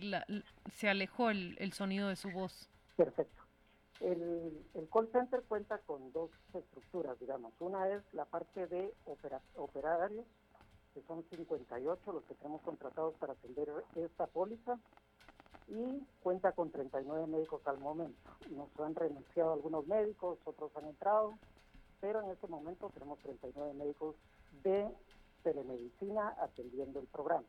se 0.71 0.88
alejó 0.88 1.32
el, 1.32 1.58
el 1.60 1.73
sonido 1.73 2.10
de 2.10 2.15
su 2.15 2.30
voz. 2.30 2.69
Perfecto. 2.95 3.43
El, 4.00 4.66
call 4.92 5.10
center 5.12 5.44
cuenta 5.44 5.80
con 5.80 6.12
dos 6.12 6.30
estructuras, 6.54 7.20
digamos. 7.20 7.54
Una 7.60 7.90
es 7.90 8.04
la 8.14 8.26
parte 8.26 8.68
de 8.68 8.94
operarios, 9.56 10.26
que 10.94 11.02
son 11.04 11.24
58 11.30 12.12
los 12.12 12.24
que 12.24 12.36
tenemos 12.36 12.62
contratados 12.62 13.16
para 13.16 13.34
atender 13.34 13.70
esta 13.96 14.28
póliza, 14.28 14.80
y 15.68 16.02
cuenta 16.24 16.54
con 16.54 16.72
39 16.72 17.28
médicos 17.28 17.62
al 17.68 17.80
momento. 17.80 18.32
Nos 18.52 18.70
han 18.80 18.96
renunciado 18.96 19.54
algunos 19.54 19.86
médicos, 19.86 20.40
otros 20.46 20.72
han 20.78 20.86
entrado, 20.86 21.38
pero 22.00 22.22
en 22.22 22.32
este 22.32 22.48
momento 22.48 22.90
tenemos 22.94 23.20
39 23.20 23.74
médicos 23.74 24.16
de 24.64 24.88
telemedicina 25.44 26.36
atendiendo 26.40 27.00
el 27.00 27.08
programa. 27.08 27.48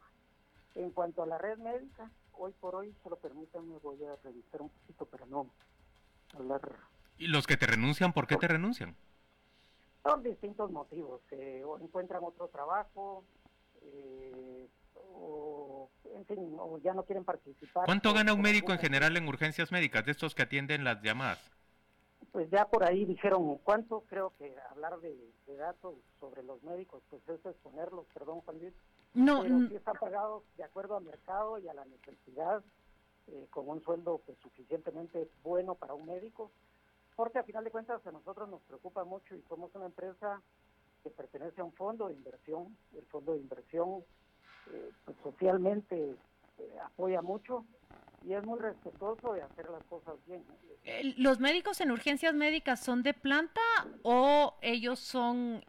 En 0.75 0.91
cuanto 0.91 1.23
a 1.23 1.27
la 1.27 1.39
red 1.39 1.59
médica, 1.59 2.11
hoy 2.33 2.53
por 2.61 2.75
hoy, 2.75 2.95
solo 3.03 3.17
permítanme, 3.17 3.79
voy 3.79 4.03
a 4.05 4.17
revisar 4.17 4.63
un 4.63 4.71
poquito, 4.71 5.07
pero 5.07 5.27
no 5.27 5.47
¿Y 7.19 7.27
los 7.29 7.47
que 7.47 7.57
te 7.57 7.67
renuncian, 7.67 8.13
por 8.13 8.27
qué 8.27 8.37
te 8.37 8.49
renuncian? 8.49 8.95
Son 10.03 10.23
distintos 10.23 10.71
motivos. 10.71 11.21
Eh, 11.33 11.63
o 11.65 11.79
encuentran 11.79 12.23
otro 12.23 12.49
trabajo, 12.49 13.25
eh, 13.83 14.69
o, 14.95 15.91
en 16.15 16.25
fin, 16.27 16.39
o 16.59 16.79
ya 16.79 16.95
no 16.95 17.05
quieren 17.05 17.25
participar. 17.25 17.87
¿Cuánto 17.87 18.13
gana 18.13 18.33
un 18.33 18.41
médico 18.41 18.73
en 18.73 18.79
general 18.79 19.17
en 19.17 19.29
urgencias 19.29 19.73
médicas, 19.73 20.05
de 20.05 20.13
estos 20.13 20.35
que 20.35 20.43
atienden 20.43 20.85
las 20.85 21.03
llamadas? 21.03 21.51
Pues 22.33 22.51
ya 22.51 22.67
por 22.67 22.85
ahí 22.85 23.05
dijeron 23.05 23.59
cuánto, 23.65 24.05
creo 24.09 24.33
que 24.39 24.55
hablar 24.71 25.01
de, 25.01 25.17
datos 25.57 25.95
sobre 26.21 26.45
los 26.45 26.63
médicos, 26.63 27.03
pues 27.11 27.21
es 27.29 27.45
exponerlos, 27.45 28.07
perdón 28.15 28.41
Juan 28.43 28.59
Luis. 28.61 28.75
No, 29.15 29.43
pero 29.43 29.69
sí 29.69 29.75
están 29.75 29.97
pagados 29.97 30.45
de 30.57 30.63
acuerdo 30.63 30.97
al 30.97 31.05
mercado 31.05 31.59
y 31.59 31.67
a 31.67 31.75
la 31.75 31.85
necesidad 31.87 32.63
eh, 33.33 33.47
con 33.51 33.69
un 33.69 33.83
sueldo 33.83 34.21
pues, 34.25 34.39
suficientemente 34.39 35.29
bueno 35.43 35.75
para 35.75 35.95
un 35.95 36.07
médico, 36.07 36.51
porque 37.17 37.39
a 37.39 37.43
final 37.43 37.65
de 37.65 37.71
cuentas 37.71 38.07
a 38.07 38.13
nosotros 38.13 38.49
nos 38.49 38.63
preocupa 38.63 39.05
mucho 39.05 39.35
y 39.35 39.43
somos 39.49 39.75
una 39.75 39.87
empresa 39.87 40.41
que 41.03 41.11
pertenece 41.11 41.61
a 41.61 41.65
un 41.65 41.73
fondo 41.73 42.09
de 42.09 42.15
inversión. 42.15 42.77
El 42.97 43.05
fondo 43.07 43.33
de 43.33 43.41
inversión 43.41 44.05
eh, 44.73 44.91
pues, 45.05 45.17
socialmente 45.23 46.15
eh, 46.59 46.79
apoya 46.85 47.23
mucho 47.23 47.65
y 48.25 48.33
es 48.33 48.45
muy 48.45 48.59
respetuoso 48.59 49.33
de 49.33 49.43
hacer 49.43 49.69
las 49.71 49.83
cosas 49.85 50.15
bien. 50.27 50.45
Eh, 50.85 51.15
¿Los 51.17 51.39
médicos 51.39 51.81
en 51.81 51.91
urgencias 51.91 52.35
médicas 52.35 52.81
son 52.81 53.03
de 53.03 53.15
planta 53.15 53.61
o 54.03 54.55
ellos 54.61 54.99
son 54.99 55.63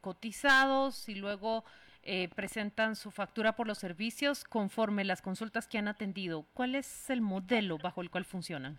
cotizados 0.00 1.08
y 1.08 1.14
luego 1.16 1.64
eh, 2.08 2.28
presentan 2.28 2.94
su 2.94 3.10
factura 3.10 3.56
por 3.56 3.66
los 3.66 3.78
servicios 3.78 4.44
conforme 4.44 5.04
las 5.04 5.22
consultas 5.22 5.66
que 5.66 5.76
han 5.76 5.88
atendido? 5.88 6.46
¿Cuál 6.54 6.76
es 6.76 7.10
el 7.10 7.20
modelo 7.20 7.78
bajo 7.78 8.00
el 8.00 8.10
cual 8.10 8.24
funcionan? 8.24 8.78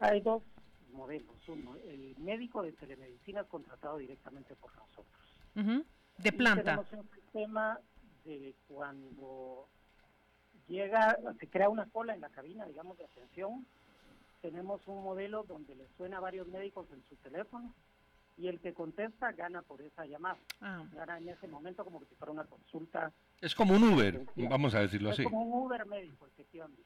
Hay 0.00 0.22
dos 0.22 0.42
modelos. 0.90 1.36
Uno, 1.48 1.76
el 1.86 2.16
médico 2.18 2.62
de 2.62 2.72
telemedicina 2.72 3.44
contratado 3.44 3.98
directamente 3.98 4.54
por 4.56 4.74
nosotros. 4.74 5.84
De 6.16 6.32
planta. 6.32 6.82
tenemos 6.82 6.92
un 6.92 7.10
sistema 7.14 7.78
de 8.24 8.54
cuando 8.68 9.68
llega, 10.66 11.18
se 11.38 11.48
crea 11.48 11.68
una 11.68 11.84
cola 11.90 12.14
en 12.14 12.22
la 12.22 12.30
cabina, 12.30 12.64
digamos, 12.64 12.96
de 12.96 13.04
atención. 13.04 13.66
Tenemos 14.40 14.80
un 14.88 15.04
modelo 15.04 15.42
donde 15.42 15.74
le 15.74 15.86
suena 15.98 16.16
a 16.16 16.20
varios 16.20 16.48
médicos 16.48 16.86
en 16.90 17.02
su 17.04 17.16
teléfono 17.16 17.74
y 18.36 18.48
el 18.48 18.60
que 18.60 18.72
contesta 18.72 19.32
gana 19.32 19.62
por 19.62 19.80
esa 19.82 20.06
llamada. 20.06 20.38
Ah. 20.60 20.84
Gana 20.94 21.18
en 21.18 21.28
ese 21.28 21.46
momento 21.46 21.84
como 21.84 22.00
si 22.00 22.14
fuera 22.16 22.32
una 22.32 22.44
consulta. 22.44 23.12
Es 23.40 23.54
como 23.54 23.74
un 23.74 23.84
Uber, 23.84 24.24
vamos 24.36 24.74
a 24.74 24.80
decirlo 24.80 25.10
así. 25.10 25.22
Es 25.22 25.28
como 25.28 25.42
un 25.42 25.66
Uber 25.66 25.86
médico, 25.86 26.26
efectivamente. 26.26 26.82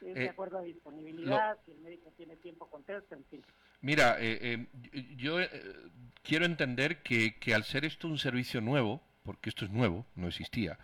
Es 0.00 0.14
de 0.14 0.24
eh, 0.24 0.28
acuerdo 0.30 0.58
a 0.58 0.62
disponibilidad, 0.62 1.58
si 1.64 1.72
el 1.72 1.78
médico 1.80 2.10
tiene 2.16 2.36
tiempo, 2.36 2.66
contesta, 2.68 3.14
en 3.14 3.24
fin. 3.26 3.42
Mira, 3.82 4.16
eh, 4.18 4.38
eh, 4.40 4.66
yo 5.16 5.36
quiero 6.22 6.46
entender 6.46 7.02
que, 7.02 7.38
que 7.38 7.54
al 7.54 7.64
ser 7.64 7.84
esto 7.84 8.08
un 8.08 8.18
servicio 8.18 8.60
nuevo, 8.60 9.02
porque 9.22 9.50
esto 9.50 9.66
es 9.66 9.70
nuevo, 9.70 10.06
no 10.14 10.28
existía, 10.28 10.78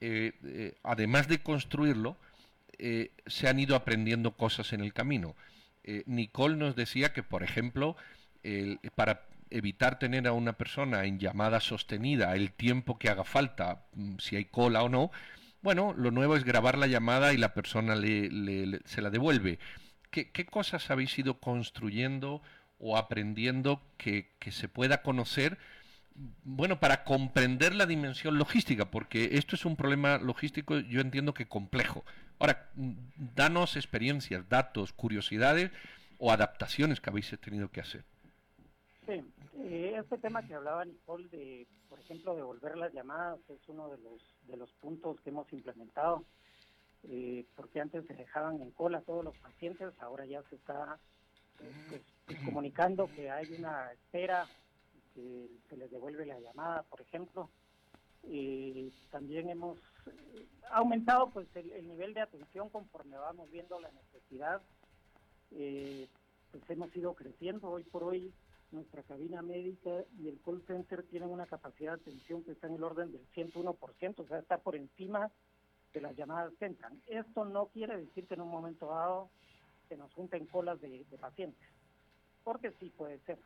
eh, 0.00 0.32
eh, 0.44 0.74
además 0.82 1.28
de 1.28 1.38
construirlo, 1.38 2.16
eh, 2.78 3.12
se 3.26 3.48
han 3.48 3.58
ido 3.58 3.76
aprendiendo 3.76 4.32
cosas 4.32 4.72
en 4.72 4.80
el 4.80 4.92
camino. 4.92 5.34
Nicole 6.06 6.56
nos 6.56 6.76
decía 6.76 7.12
que, 7.12 7.22
por 7.22 7.42
ejemplo, 7.42 7.94
para 8.94 9.22
evitar 9.50 9.98
tener 9.98 10.26
a 10.26 10.32
una 10.32 10.54
persona 10.54 11.04
en 11.04 11.18
llamada 11.18 11.60
sostenida 11.60 12.34
el 12.34 12.52
tiempo 12.52 12.98
que 12.98 13.08
haga 13.08 13.24
falta, 13.24 13.84
mm, 13.94 14.18
si 14.18 14.36
hay 14.36 14.46
cola 14.46 14.82
o 14.82 14.88
no, 14.88 15.10
bueno, 15.62 15.94
lo 15.96 16.10
nuevo 16.10 16.36
es 16.36 16.44
grabar 16.44 16.76
la 16.76 16.86
llamada 16.86 17.32
y 17.32 17.38
la 17.38 17.54
persona 17.54 17.96
se 17.96 19.02
la 19.02 19.10
devuelve. 19.10 19.58
¿Qué, 20.10 20.46
cosas 20.46 20.90
habéis 20.90 21.18
ido 21.18 21.40
construyendo 21.40 22.42
o 22.78 22.96
aprendiendo 22.96 23.82
que, 23.96 24.34
que 24.38 24.52
se 24.52 24.68
pueda 24.68 25.02
conocer? 25.02 25.58
bueno, 26.44 26.78
para 26.78 27.04
comprender 27.04 27.74
la 27.74 27.86
dimensión 27.86 28.38
logística, 28.38 28.90
porque 28.90 29.30
esto 29.32 29.56
es 29.56 29.64
un 29.64 29.76
problema 29.76 30.18
logístico, 30.18 30.78
yo 30.78 31.00
entiendo 31.00 31.34
que 31.34 31.46
complejo. 31.46 32.04
Ahora, 32.38 32.70
danos 32.76 33.76
experiencias, 33.76 34.48
datos, 34.48 34.92
curiosidades 34.92 35.70
o 36.18 36.30
adaptaciones 36.30 37.00
que 37.00 37.10
habéis 37.10 37.36
tenido 37.40 37.70
que 37.70 37.80
hacer. 37.80 38.04
Sí, 39.06 39.22
eh, 39.58 39.96
este 39.98 40.18
tema 40.18 40.46
que 40.46 40.54
hablaba 40.54 40.84
Nicole 40.84 41.28
de, 41.28 41.66
por 41.88 42.00
ejemplo, 42.00 42.34
devolver 42.34 42.76
las 42.76 42.92
llamadas 42.92 43.38
es 43.48 43.60
uno 43.68 43.90
de 43.90 43.98
los 43.98 44.22
de 44.46 44.56
los 44.56 44.70
puntos 44.74 45.20
que 45.20 45.30
hemos 45.30 45.52
implementado, 45.52 46.24
eh, 47.04 47.44
porque 47.54 47.80
antes 47.80 48.06
se 48.06 48.14
dejaban 48.14 48.62
en 48.62 48.70
cola 48.70 49.02
todos 49.02 49.24
los 49.24 49.36
pacientes, 49.38 49.92
ahora 50.00 50.24
ya 50.24 50.42
se 50.44 50.56
está 50.56 50.98
eh, 51.60 52.00
pues, 52.26 52.38
comunicando 52.44 53.10
que 53.14 53.30
hay 53.30 53.52
una 53.58 53.92
espera 53.92 54.46
que 55.14 55.48
se 55.68 55.76
les 55.76 55.90
devuelve 55.90 56.24
la 56.24 56.40
llamada, 56.40 56.82
por 56.84 57.00
ejemplo. 57.02 57.50
también 59.10 59.50
hemos 59.50 59.78
aumentado 60.70 61.30
pues 61.30 61.46
el, 61.54 61.86
nivel 61.86 62.14
de 62.14 62.22
atención 62.22 62.68
conforme 62.70 63.16
vamos 63.18 63.50
viendo 63.50 63.78
la 63.80 63.90
necesidad. 63.92 64.62
Eh, 65.52 66.08
pues 66.50 66.70
hemos 66.70 66.94
ido 66.96 67.14
creciendo. 67.14 67.68
Hoy 67.70 67.84
por 67.84 68.04
hoy 68.04 68.32
nuestra 68.70 69.02
cabina 69.02 69.42
médica 69.42 70.04
y 70.18 70.28
el 70.28 70.40
call 70.40 70.62
center 70.66 71.04
tienen 71.04 71.30
una 71.30 71.46
capacidad 71.46 71.96
de 71.96 72.02
atención 72.02 72.42
que 72.42 72.52
está 72.52 72.66
en 72.66 72.74
el 72.74 72.84
orden 72.84 73.12
del 73.12 73.26
101%, 73.32 74.18
o 74.18 74.26
sea, 74.26 74.38
está 74.38 74.58
por 74.58 74.76
encima 74.76 75.30
de 75.92 76.00
las 76.00 76.16
llamadas 76.16 76.52
que 76.58 76.66
entran. 76.66 77.00
Esto 77.06 77.44
no 77.44 77.66
quiere 77.66 77.96
decir 77.96 78.26
que 78.26 78.34
en 78.34 78.40
un 78.40 78.50
momento 78.50 78.86
dado 78.86 79.30
se 79.88 79.96
nos 79.96 80.12
junten 80.14 80.46
colas 80.46 80.80
de 80.80 81.04
pacientes, 81.20 81.68
porque 82.42 82.72
sí 82.80 82.90
puede 82.90 83.18
ser 83.20 83.38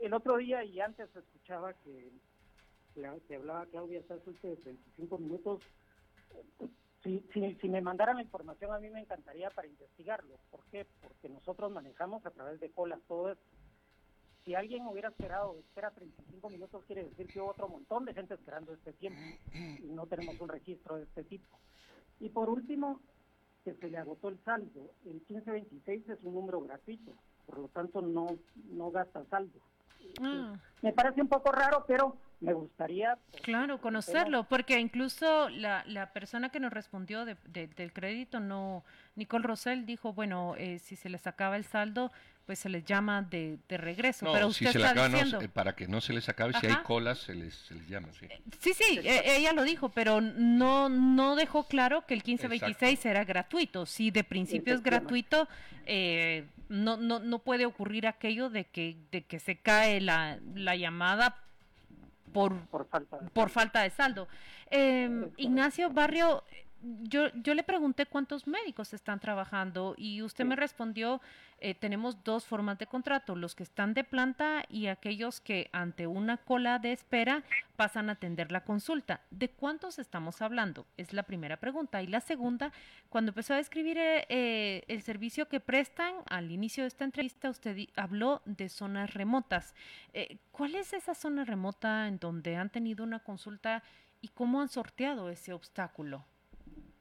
el, 0.00 0.14
otro 0.14 0.36
día 0.36 0.64
y 0.64 0.80
antes 0.80 1.14
escuchaba 1.14 1.72
que, 1.74 2.10
que 3.26 3.36
hablaba 3.36 3.66
Claudia 3.66 4.02
Sassulte 4.06 4.48
de 4.48 4.56
35 4.56 5.18
minutos. 5.18 5.62
Si, 7.02 7.20
si, 7.32 7.54
si, 7.54 7.68
me 7.68 7.80
mandaran 7.80 8.16
la 8.16 8.22
información 8.22 8.72
a 8.72 8.78
mí 8.78 8.90
me 8.90 9.00
encantaría 9.00 9.50
para 9.50 9.68
investigarlo. 9.68 10.36
¿Por 10.50 10.64
qué? 10.66 10.86
Porque 11.00 11.28
nosotros 11.28 11.70
manejamos 11.70 12.24
a 12.26 12.30
través 12.30 12.60
de 12.60 12.70
colas 12.70 13.00
todo 13.06 13.30
esto. 13.30 13.44
Si 14.48 14.54
alguien 14.54 14.86
hubiera 14.86 15.10
esperado, 15.10 15.58
espera 15.58 15.90
35 15.90 16.48
minutos, 16.48 16.82
quiere 16.86 17.04
decir 17.04 17.26
que 17.26 17.38
hubo 17.38 17.50
otro 17.50 17.68
montón 17.68 18.06
de 18.06 18.14
gente 18.14 18.32
esperando 18.32 18.72
este 18.72 18.94
tiempo 18.94 19.20
y 19.52 19.90
no 19.90 20.06
tenemos 20.06 20.40
un 20.40 20.48
registro 20.48 20.96
de 20.96 21.02
este 21.02 21.22
tipo. 21.24 21.58
Y 22.18 22.30
por 22.30 22.48
último, 22.48 22.98
que 23.62 23.74
se 23.74 23.90
le 23.90 23.98
agotó 23.98 24.30
el 24.30 24.42
saldo. 24.44 24.90
El 25.04 25.16
1526 25.28 26.08
es 26.08 26.18
un 26.22 26.32
número 26.32 26.62
gratuito 26.62 27.12
por 27.48 27.58
lo 27.58 27.68
tanto 27.68 28.02
no, 28.02 28.26
no 28.70 28.90
gasta 28.90 29.24
saldo. 29.30 29.58
Ah. 30.20 30.54
Me 30.82 30.92
parece 30.92 31.22
un 31.22 31.28
poco 31.28 31.50
raro, 31.50 31.84
pero 31.88 32.16
me 32.40 32.52
gustaría... 32.52 33.18
Claro, 33.42 33.80
conocerlo, 33.80 34.44
porque 34.44 34.78
incluso 34.78 35.48
la, 35.48 35.84
la 35.86 36.12
persona 36.12 36.50
que 36.50 36.60
nos 36.60 36.72
respondió 36.72 37.24
de, 37.24 37.36
del 37.46 37.92
crédito, 37.92 38.40
no 38.40 38.84
Nicole 39.16 39.44
Rosell, 39.44 39.86
dijo, 39.86 40.12
bueno, 40.12 40.54
eh, 40.56 40.78
si 40.78 40.96
se 40.96 41.08
les 41.08 41.26
acaba 41.26 41.56
el 41.56 41.64
saldo, 41.64 42.12
pues 42.46 42.60
se 42.60 42.68
les 42.68 42.84
llama 42.84 43.22
de, 43.22 43.58
de 43.68 43.76
regreso. 43.76 44.32
pero 44.32 44.46
usted 44.46 44.70
si 44.70 44.78
está 44.78 44.94
diciendo... 45.08 45.40
Eh, 45.40 45.48
para 45.48 45.74
que 45.74 45.88
no 45.88 46.00
se 46.00 46.12
les 46.12 46.28
acabe, 46.28 46.54
si 46.54 46.66
hay 46.66 46.76
colas, 46.82 47.18
se 47.18 47.34
les, 47.34 47.54
se 47.54 47.74
les 47.74 47.88
llama. 47.88 48.08
Sí, 48.12 48.28
sí, 48.60 48.72
sí 48.72 49.00
e, 49.04 49.36
ella 49.36 49.52
lo 49.52 49.64
dijo, 49.64 49.90
pero 49.90 50.20
no, 50.20 50.88
no 50.88 51.36
dejó 51.36 51.64
claro 51.64 52.06
que 52.06 52.14
el 52.14 52.22
1526 52.24 53.04
era 53.04 53.24
gratuito. 53.24 53.84
Si 53.84 54.10
de 54.10 54.24
principio 54.24 54.74
es 54.74 54.82
gratuito, 54.82 55.48
eh, 55.84 56.46
no, 56.68 56.96
no, 56.96 57.18
no 57.18 57.40
puede 57.40 57.66
ocurrir 57.66 58.06
aquello 58.06 58.48
de 58.48 58.64
que, 58.64 58.96
de 59.10 59.22
que 59.22 59.40
se 59.40 59.56
cae 59.56 60.00
la, 60.00 60.38
la 60.54 60.76
llamada 60.76 61.36
por, 62.32 62.54
por, 62.66 62.86
falta, 62.86 63.18
de 63.18 63.30
por 63.30 63.50
falta 63.50 63.82
de 63.82 63.90
saldo. 63.90 64.28
Eh, 64.70 65.30
Ignacio 65.36 65.90
Barrio, 65.90 66.42
yo, 66.82 67.28
yo 67.34 67.54
le 67.54 67.62
pregunté 67.62 68.06
cuántos 68.06 68.46
médicos 68.46 68.92
están 68.94 69.18
trabajando 69.18 69.94
y 69.96 70.22
usted 70.22 70.44
me 70.44 70.54
respondió, 70.54 71.20
eh, 71.58 71.74
tenemos 71.74 72.22
dos 72.22 72.46
formas 72.46 72.78
de 72.78 72.86
contrato, 72.86 73.34
los 73.34 73.56
que 73.56 73.64
están 73.64 73.94
de 73.94 74.04
planta 74.04 74.64
y 74.68 74.86
aquellos 74.86 75.40
que 75.40 75.68
ante 75.72 76.06
una 76.06 76.36
cola 76.36 76.78
de 76.78 76.92
espera 76.92 77.42
pasan 77.76 78.08
a 78.08 78.12
atender 78.12 78.52
la 78.52 78.62
consulta. 78.62 79.22
¿De 79.30 79.48
cuántos 79.50 79.98
estamos 79.98 80.40
hablando? 80.40 80.86
Es 80.96 81.12
la 81.12 81.24
primera 81.24 81.56
pregunta. 81.56 82.00
Y 82.02 82.06
la 82.06 82.20
segunda, 82.20 82.72
cuando 83.08 83.30
empezó 83.30 83.54
a 83.54 83.58
describir 83.58 83.98
eh, 83.98 84.26
eh, 84.28 84.84
el 84.86 85.02
servicio 85.02 85.48
que 85.48 85.58
prestan, 85.58 86.14
al 86.30 86.52
inicio 86.52 86.84
de 86.84 86.88
esta 86.88 87.04
entrevista 87.04 87.50
usted 87.50 87.88
habló 87.96 88.40
de 88.44 88.68
zonas 88.68 89.14
remotas. 89.14 89.74
¿Cuál 90.52 90.74
es 90.74 90.92
esa 90.92 91.14
zona 91.14 91.44
remota 91.44 92.08
en 92.08 92.18
donde 92.18 92.56
han 92.56 92.70
tenido 92.70 93.04
una 93.04 93.20
consulta 93.20 93.82
y 94.20 94.28
cómo 94.28 94.60
han 94.60 94.68
sorteado 94.68 95.28
ese 95.28 95.52
obstáculo? 95.52 96.24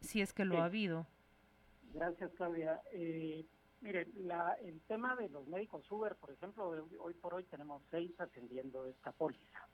Si 0.01 0.21
es 0.21 0.33
que 0.33 0.45
lo 0.45 0.62
ha 0.62 0.65
habido. 0.65 1.07
Gracias, 1.93 2.31
Claudia. 2.33 2.81
Eh, 2.91 3.45
mire, 3.81 4.07
la, 4.15 4.53
el 4.63 4.81
tema 4.81 5.15
de 5.15 5.29
los 5.29 5.47
médicos 5.47 5.89
Uber, 5.91 6.15
por 6.15 6.31
ejemplo, 6.31 6.69
hoy 6.99 7.13
por 7.15 7.33
hoy 7.33 7.43
tenemos 7.45 7.81
seis 7.89 8.12
atendiendo 8.19 8.86
esta 8.86 9.12
póliza, 9.12 9.67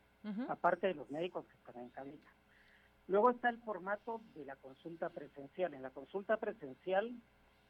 aparte 0.47 0.87
de 0.87 0.95
los 0.95 1.09
médicos 1.09 1.45
que 1.47 1.55
están 1.57 1.77
en 1.81 1.89
cabina. 1.89 2.31
Luego 3.07 3.31
está 3.31 3.49
el 3.49 3.57
formato 3.59 4.21
de 4.33 4.45
la 4.45 4.55
consulta 4.55 5.09
presencial. 5.09 5.73
En 5.73 5.81
la 5.81 5.89
consulta 5.89 6.37
presencial, 6.37 7.13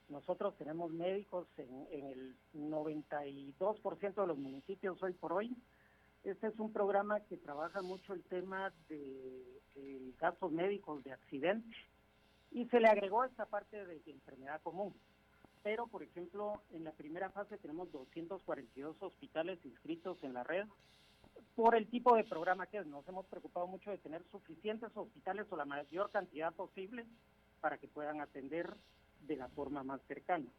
nosotros 0.10 0.56
tenemos 0.58 0.92
médicos 0.92 1.48
en, 1.58 1.88
en 1.92 2.06
el 2.06 2.36
92% 2.54 4.14
de 4.14 4.28
los 4.28 4.38
municipios 4.38 5.02
hoy 5.02 5.14
por 5.14 5.34
hoy. 5.34 5.56
Este 6.24 6.48
es 6.48 6.60
un 6.60 6.72
programa 6.72 7.22
que 7.22 7.38
trabaja 7.38 7.82
mucho 7.82 8.14
el 8.14 8.24
tema 8.24 8.72
de, 8.88 9.62
de 9.74 10.14
gastos 10.20 10.52
médicos 10.52 11.04
de 11.04 11.14
accidentes 11.14 11.76
y 12.54 12.66
se 12.68 12.80
le 12.80 12.88
agregó 12.88 13.24
esta 13.26 13.46
parte 13.46 13.86
de 13.86 14.02
enfermedad 14.06 14.62
común. 14.62 14.94
Pero, 15.64 15.88
por 15.88 16.04
ejemplo, 16.04 16.62
en 16.72 16.84
la 16.84 16.92
primera 16.92 17.30
fase 17.32 17.58
tenemos 17.58 17.92
242 17.92 19.02
hospitales 19.02 19.60
inscritos 19.66 20.18
en 20.24 20.34
la 20.34 20.44
red 20.44 20.68
por 21.56 21.76
el 21.76 21.88
tipo 21.88 22.16
de 22.16 22.24
programa 22.24 22.68
que 22.68 22.78
es. 22.78 22.86
Nos 22.86 23.08
hemos 23.08 23.26
preocupado 23.26 23.66
mucho 23.66 23.90
de 23.90 23.98
tener 23.98 24.24
suficientes 24.30 24.92
hospitales 24.96 25.48
o 25.50 25.58
la 25.58 25.66
mayor 25.66 26.12
cantidad 26.12 26.54
posible 26.54 27.06
para 27.60 27.78
que 27.78 27.88
puedan 27.88 28.22
atender 28.22 28.76
de 29.22 29.38
la 29.38 29.48
forma 29.50 29.84
más 29.84 30.02
cercana. 30.08 30.52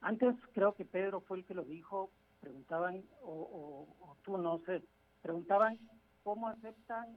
Antes 0.00 0.34
creo 0.52 0.74
que 0.74 0.84
Pedro 0.84 1.20
fue 1.20 1.38
el 1.38 1.44
que 1.44 1.54
lo 1.54 1.64
dijo, 1.64 2.10
preguntaban, 2.40 3.04
o, 3.22 3.86
o 4.00 4.16
tú 4.22 4.38
no 4.38 4.58
sé, 4.66 4.82
preguntaban 5.22 5.78
cómo 6.22 6.48
aceptan 6.48 7.16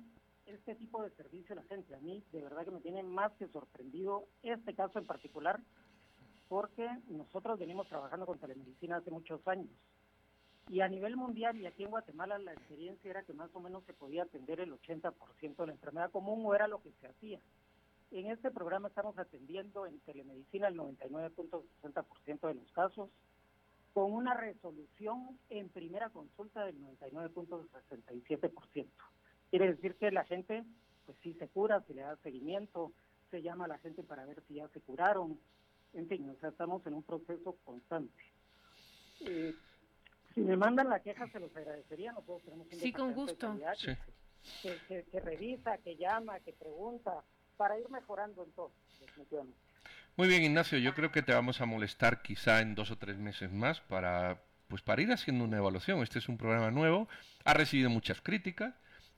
este 0.50 0.76
tipo 0.76 1.02
de 1.04 1.12
servicio 1.12 1.54
a 1.54 1.58
la 1.58 1.64
gente. 1.64 1.96
A 1.96 2.00
mí 2.00 2.24
de 2.32 2.42
verdad 2.42 2.66
que 2.66 2.72
me 2.72 2.82
tiene 2.82 3.04
más 3.04 3.32
que 3.34 3.48
sorprendido 3.48 4.26
este 4.44 4.74
caso 4.74 5.00
en 5.00 5.06
particular, 5.06 5.60
porque 6.48 6.88
nosotros 7.08 7.60
venimos 7.60 7.88
trabajando 7.88 8.26
con 8.26 8.40
telemedicina 8.40 8.98
hace 8.98 9.12
muchos 9.12 9.48
años. 9.48 9.70
Y 10.70 10.82
a 10.82 10.88
nivel 10.88 11.16
mundial 11.16 11.58
y 11.58 11.66
aquí 11.66 11.84
en 11.84 11.90
Guatemala 11.90 12.38
la 12.40 12.54
experiencia 12.54 13.10
era 13.10 13.24
que 13.24 13.34
más 13.34 13.50
o 13.54 13.60
menos 13.60 13.84
se 13.86 13.94
podía 13.94 14.24
atender 14.24 14.60
el 14.60 14.72
80% 14.72 15.56
de 15.56 15.68
la 15.68 15.74
enfermedad 15.74 16.12
común 16.12 16.44
o 16.46 16.54
era 16.54 16.68
lo 16.68 16.82
que 16.82 16.92
se 17.00 17.08
hacía. 17.08 17.40
En 18.12 18.32
este 18.32 18.52
programa 18.52 18.90
estamos 18.90 19.18
atendiendo 19.18 19.86
en 19.86 20.00
telemedicina 20.00 20.68
el 20.68 20.78
99.60% 20.78 22.48
de 22.48 22.54
los 22.56 22.72
casos, 22.72 23.10
con 23.94 24.12
una 24.12 24.36
resolución 24.36 25.40
en 25.50 25.70
primera 25.70 26.10
consulta 26.10 26.66
del 26.66 26.80
99.67%. 26.82 28.88
Quiere 29.50 29.74
decir 29.74 29.96
que 29.96 30.12
la 30.12 30.26
gente, 30.26 30.64
pues 31.06 31.18
sí 31.24 31.34
se 31.34 31.48
cura, 31.48 31.82
se 31.88 31.94
le 31.94 32.02
da 32.02 32.16
seguimiento, 32.18 32.92
se 33.32 33.42
llama 33.42 33.66
a 33.66 33.70
la 33.70 33.78
gente 33.80 34.04
para 34.04 34.26
ver 34.26 34.42
si 34.48 34.56
ya 34.56 34.68
se 34.70 34.80
curaron, 34.82 35.40
en 35.94 36.08
fin, 36.08 36.30
o 36.30 36.36
sea, 36.40 36.50
estamos 36.50 36.86
en 36.86 36.94
un 36.94 37.04
proceso 37.04 37.58
constante. 37.64 38.24
Eh, 39.22 39.56
si 40.34 40.42
me 40.42 40.56
mandan 40.56 40.90
la 40.90 41.00
queja, 41.00 41.28
se 41.30 41.40
los 41.40 41.56
agradecería. 41.56 42.12
Nosotros 42.12 42.44
tenemos 42.44 42.68
un 42.72 42.80
sí, 42.80 42.92
con 42.92 43.14
gusto. 43.14 43.58
Que, 44.64 45.04
que, 45.12 45.20
revisa, 45.20 45.78
que 45.80 45.98
llama, 45.98 46.40
que 46.40 46.54
pregunta, 46.54 47.24
para 47.58 47.78
ir 47.78 47.90
mejorando 47.90 48.44
en 48.46 48.52
todo, 48.54 48.72
Muy 50.16 50.28
bien, 50.30 50.44
Ignacio, 50.44 50.78
yo 50.78 50.94
creo 50.94 51.12
que 51.12 51.22
te 51.22 51.34
vamos 51.34 51.60
a 51.60 51.66
molestar 51.66 52.22
quizá 52.22 52.62
en 52.62 52.74
dos 52.74 52.90
o 52.90 52.98
tres 52.98 53.18
meses 53.18 53.52
más 53.52 53.82
para, 53.82 54.42
pues 54.70 54.82
para 54.82 55.02
ir 55.02 55.12
haciendo 55.12 55.44
una 55.44 55.58
evaluación. 55.58 56.02
Este 56.02 56.20
es 56.20 56.30
un 56.30 56.38
programa 56.38 56.72
nuevo, 56.72 57.10
ha 57.44 57.54
recibido 57.54 57.90
muchas 57.90 58.22
críticas, 58.22 58.74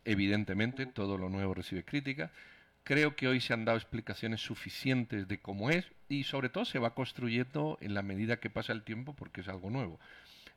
evidentemente, 0.05 0.85
todo 0.85 1.17
lo 1.17 1.29
nuevo 1.29 1.53
recibe 1.53 1.83
críticas. 1.83 2.31
Creo 2.83 3.15
que 3.15 3.27
hoy 3.27 3.39
se 3.41 3.53
han 3.53 3.65
dado 3.65 3.77
explicaciones 3.77 4.41
suficientes 4.41 5.27
de 5.27 5.39
cómo 5.39 5.69
es 5.69 5.85
y 6.09 6.23
sobre 6.23 6.49
todo 6.49 6.65
se 6.65 6.79
va 6.79 6.95
construyendo 6.95 7.77
en 7.81 7.93
la 7.93 8.01
medida 8.01 8.39
que 8.39 8.49
pasa 8.49 8.73
el 8.73 8.83
tiempo 8.83 9.13
porque 9.15 9.41
es 9.41 9.47
algo 9.47 9.69
nuevo. 9.69 9.99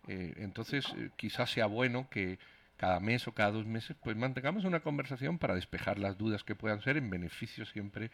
Eh, 0.09 0.35
entonces, 0.39 0.87
eh, 0.97 1.11
quizás 1.17 1.51
sea 1.51 1.67
bueno 1.67 2.09
que 2.09 2.39
cada 2.77 2.99
mes 3.01 3.29
o 3.29 3.33
cada 3.33 3.53
dos 3.53 3.67
meses 3.67 3.97
pues 4.03 4.17
mantengamos 4.17 4.65
una 4.65 4.81
conversación 4.81 5.39
para 5.39 5.55
despejar 5.55 5.99
las 5.99 6.19
dudas 6.19 6.45
que 6.45 6.55
puedan 6.55 6.81
ser 6.81 6.97
en 6.97 7.11
beneficio 7.11 7.67
siempre 7.67 8.11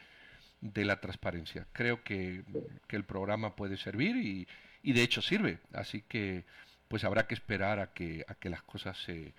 de 0.60 0.84
la 0.84 1.00
transparencia. 1.00 1.66
Creo 1.72 2.02
que, 2.02 2.44
el 2.88 3.04
programa 3.04 3.56
puede 3.56 3.76
servir 3.76 4.16
y, 4.16 4.48
y, 4.82 4.92
de 4.92 5.02
hecho 5.02 5.22
sirve. 5.22 5.60
Así 5.72 6.02
que 6.02 6.44
pues 6.88 7.04
habrá 7.04 7.28
que 7.28 7.34
esperar 7.34 7.78
a 7.78 7.92
que 7.92 8.24
las 8.42 8.62
cosas 8.62 8.98
se, 8.98 9.32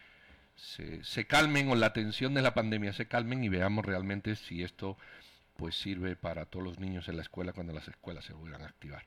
se, 0.61 1.03
se, 1.03 1.25
calmen 1.25 1.69
o 1.69 1.75
la 1.75 1.91
tensión 1.93 2.33
de 2.33 2.41
la 2.41 2.53
pandemia 2.53 2.93
se 2.93 3.07
calmen 3.07 3.43
y 3.43 3.49
veamos 3.49 3.85
realmente 3.85 4.35
si 4.35 4.63
esto 4.63 4.97
pues 5.57 5.75
sirve 5.75 6.15
para 6.15 6.45
todos 6.45 6.65
los 6.65 6.79
niños 6.79 7.07
en 7.07 7.17
la 7.17 7.23
escuela 7.23 7.53
cuando 7.53 7.73
las 7.73 7.87
escuelas 7.87 8.25
se 8.25 8.33
vuelvan 8.33 8.61
a 8.61 8.67
activar. 8.67 9.03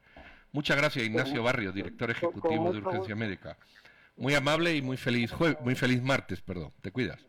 Muchas 0.52 0.76
gracias 0.76 1.04
Ignacio 1.04 1.42
Barrio, 1.42 1.72
director 1.72 2.10
ejecutivo 2.10 2.72
de 2.72 2.78
Urgencia 2.78 3.16
Médica. 3.16 3.56
Muy 4.16 4.34
amable 4.34 4.74
y 4.76 4.82
muy 4.82 4.96
feliz 4.96 5.32
muy 5.60 5.74
feliz 5.74 6.02
martes, 6.02 6.40
perdón. 6.40 6.72
Te 6.80 6.92
cuidas. 6.92 7.20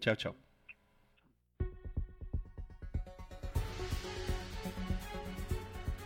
Chao, 0.00 0.16
chao. 0.16 0.45